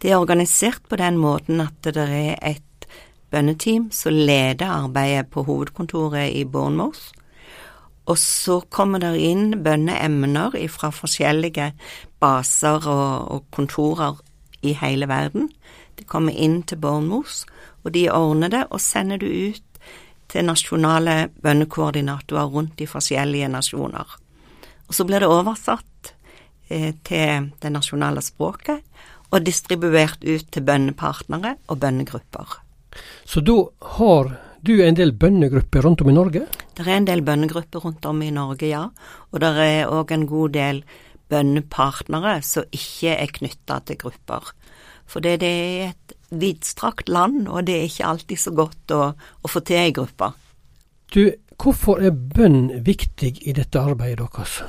Det 0.00 0.12
er 0.12 0.20
organisert 0.20 0.84
på 0.88 0.96
den 1.00 1.16
måten 1.20 1.60
at 1.64 1.80
det 1.84 1.96
er 1.96 2.36
et 2.36 2.86
bønneteam 3.32 3.88
som 3.92 4.14
leder 4.14 4.68
arbeidet 4.68 5.28
på 5.32 5.44
hovedkontoret 5.48 6.36
i 6.36 6.44
Bournemouth. 6.44 7.10
Og 8.10 8.18
så 8.18 8.58
kommer 8.74 9.02
det 9.02 9.14
inn 9.22 9.60
bønneemner 9.62 10.56
fra 10.72 10.90
forskjellige 10.94 11.70
baser 12.22 12.86
og, 12.90 13.30
og 13.30 13.44
kontorer 13.54 14.18
i 14.66 14.74
hele 14.76 15.08
verden. 15.08 15.48
De 15.98 16.06
kommer 16.08 16.34
inn 16.34 16.62
til 16.66 16.80
Bornmos, 16.82 17.44
og 17.84 17.94
de 17.94 18.08
ordner 18.12 18.50
det 18.52 18.64
og 18.68 18.82
sender 18.82 19.20
det 19.22 19.30
ut 19.30 19.66
til 20.30 20.46
nasjonale 20.46 21.30
bønnekoordinatorer 21.42 22.50
rundt 22.50 22.76
de 22.78 22.86
forskjellige 22.90 23.48
nasjoner. 23.50 24.18
Og 24.88 24.94
så 24.94 25.06
blir 25.06 25.22
det 25.22 25.30
oversatt 25.30 26.12
eh, 26.68 26.92
til 27.06 27.50
det 27.62 27.72
nasjonale 27.72 28.22
språket 28.22 28.82
og 29.30 29.46
distribuert 29.46 30.22
ut 30.26 30.46
til 30.50 30.66
bønnepartnere 30.66 31.56
og 31.70 31.80
bønnegrupper. 31.82 32.58
Så 33.24 33.42
da 33.46 33.58
har 33.98 34.32
du 34.66 34.74
er 34.76 34.90
en 34.90 34.98
del 34.98 35.12
bønnegrupper 35.16 35.84
rundt 35.86 36.02
om 36.04 36.10
i 36.10 36.16
Norge? 36.16 36.44
Det 36.76 36.84
er 36.84 36.98
en 36.98 37.06
del 37.08 37.22
bønnegrupper 37.24 37.80
rundt 37.84 38.06
om 38.08 38.20
i 38.22 38.30
Norge, 38.34 38.68
ja. 38.68 38.82
Og 39.32 39.40
det 39.40 39.50
er 39.64 39.88
òg 39.88 40.12
en 40.12 40.26
god 40.28 40.52
del 40.56 40.82
bønnepartnere 41.30 42.40
som 42.44 42.66
ikke 42.74 43.14
er 43.14 43.32
knytta 43.38 43.78
til 43.86 44.00
grupper. 44.00 44.50
For 45.10 45.24
det, 45.24 45.40
er 45.42 45.90
et 45.90 46.14
vidstrakt 46.30 47.08
land, 47.08 47.48
og 47.48 47.66
det 47.66 47.78
er 47.78 47.88
ikke 47.88 48.10
alltid 48.12 48.38
så 48.38 48.52
godt 48.54 48.94
å, 48.94 49.00
å 49.16 49.50
få 49.50 49.62
til 49.66 49.88
i 49.88 49.94
gruppe. 49.96 50.30
Du, 51.10 51.22
hvorfor 51.58 52.02
er 52.04 52.14
bønn 52.14 52.84
viktig 52.86 53.32
i 53.42 53.54
dette 53.56 53.80
arbeidet 53.80 54.28
deres? 54.28 54.60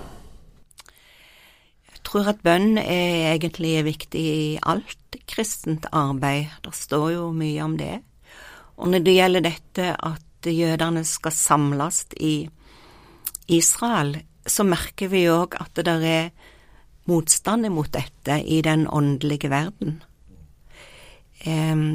Jeg 1.92 2.02
tror 2.08 2.32
at 2.32 2.42
bønn 2.42 2.80
er 2.82 3.36
egentlig 3.36 3.76
viktig 3.86 4.24
i 4.24 4.48
alt 4.64 5.20
kristent 5.30 5.86
arbeid. 5.92 6.50
Det 6.66 6.74
står 6.76 7.12
jo 7.14 7.28
mye 7.36 7.68
om 7.68 7.78
det. 7.78 8.00
Og 8.82 8.90
når 8.90 9.04
det 9.06 9.14
gjelder 9.14 9.46
dette 9.46 9.92
at 9.94 10.50
jødene 10.50 11.04
skal 11.06 11.34
samles 11.38 12.06
i 12.18 12.50
Israel, 13.48 14.16
så 14.48 14.66
merker 14.66 15.12
vi 15.12 15.28
òg 15.30 15.54
at 15.62 15.78
det 15.86 15.98
er 16.10 16.32
motstand 17.10 17.70
mot 17.70 17.92
dette 17.94 18.40
i 18.42 18.62
den 18.66 18.88
åndelige 18.90 19.52
verden. 19.54 20.02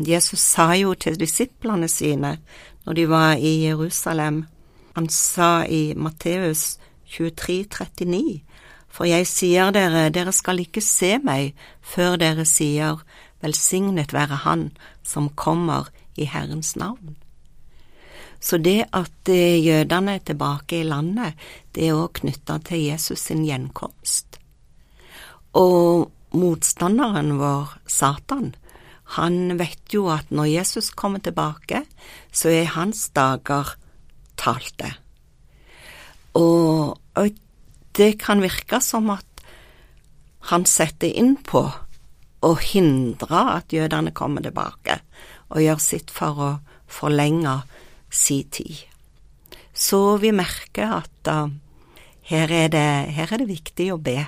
Jesus 0.06 0.42
sa 0.42 0.72
jo 0.78 0.94
til 0.94 1.18
disiplene 1.18 1.88
sine 1.90 2.36
når 2.86 2.94
de 2.94 3.08
var 3.10 3.34
i 3.34 3.66
Jerusalem, 3.66 4.44
han 4.94 5.08
sa 5.10 5.66
i 5.66 5.94
Matteus 5.96 6.78
23, 7.10 7.66
39, 7.70 8.42
For 8.88 9.04
jeg 9.04 9.26
sier 9.26 9.70
dere, 9.74 10.08
dere 10.10 10.32
skal 10.32 10.62
ikke 10.62 10.80
se 10.80 11.16
meg 11.18 11.54
før 11.82 12.16
dere 12.16 12.46
sier, 12.46 13.02
Velsignet 13.42 14.14
være 14.16 14.38
Han 14.46 14.70
som 15.04 15.28
kommer 15.28 15.90
i 16.18 16.26
Herrens 16.28 16.74
navn. 16.76 17.16
Så 18.40 18.58
det 18.60 18.84
at 18.94 19.30
eh, 19.32 19.58
jødene 19.64 20.18
er 20.18 20.24
tilbake 20.24 20.80
i 20.80 20.88
landet, 20.88 21.38
det 21.74 21.88
er 21.88 21.96
òg 21.96 22.20
knytta 22.20 22.58
til 22.66 22.84
Jesus 22.90 23.24
sin 23.28 23.44
gjenkomst. 23.46 24.38
Og 25.56 26.10
motstanderen 26.36 27.38
vår, 27.40 27.78
Satan, 27.88 28.52
han 29.16 29.56
vet 29.58 29.94
jo 29.94 30.08
at 30.12 30.30
når 30.34 30.50
Jesus 30.50 30.90
kommer 30.90 31.22
tilbake, 31.22 31.84
så 32.32 32.52
er 32.52 32.74
hans 32.74 33.08
dager 33.16 33.76
talte. 34.36 34.92
Og, 36.36 36.98
og 37.16 37.42
det 37.96 38.10
kan 38.20 38.42
virke 38.44 38.82
som 38.84 39.08
at 39.14 39.46
han 40.50 40.66
setter 40.68 41.08
inn 41.08 41.36
på 41.42 41.64
å 42.46 42.52
hindre 42.60 43.40
at 43.56 43.72
jødene 43.74 44.12
kommer 44.14 44.44
tilbake, 44.44 45.00
og 45.56 45.64
gjør 45.64 45.80
sitt 45.82 46.12
for 46.12 46.42
å 46.42 46.50
forlenge 46.86 47.62
si 48.12 48.42
tid. 48.52 48.84
Så 49.76 50.18
vi 50.20 50.32
merker 50.36 50.92
at 51.00 51.30
uh, 51.32 51.48
her, 52.28 52.52
er 52.52 52.70
det, 52.72 52.88
her 53.16 53.32
er 53.32 53.42
det 53.42 53.50
viktig 53.50 53.90
å 53.92 54.00
be 54.00 54.20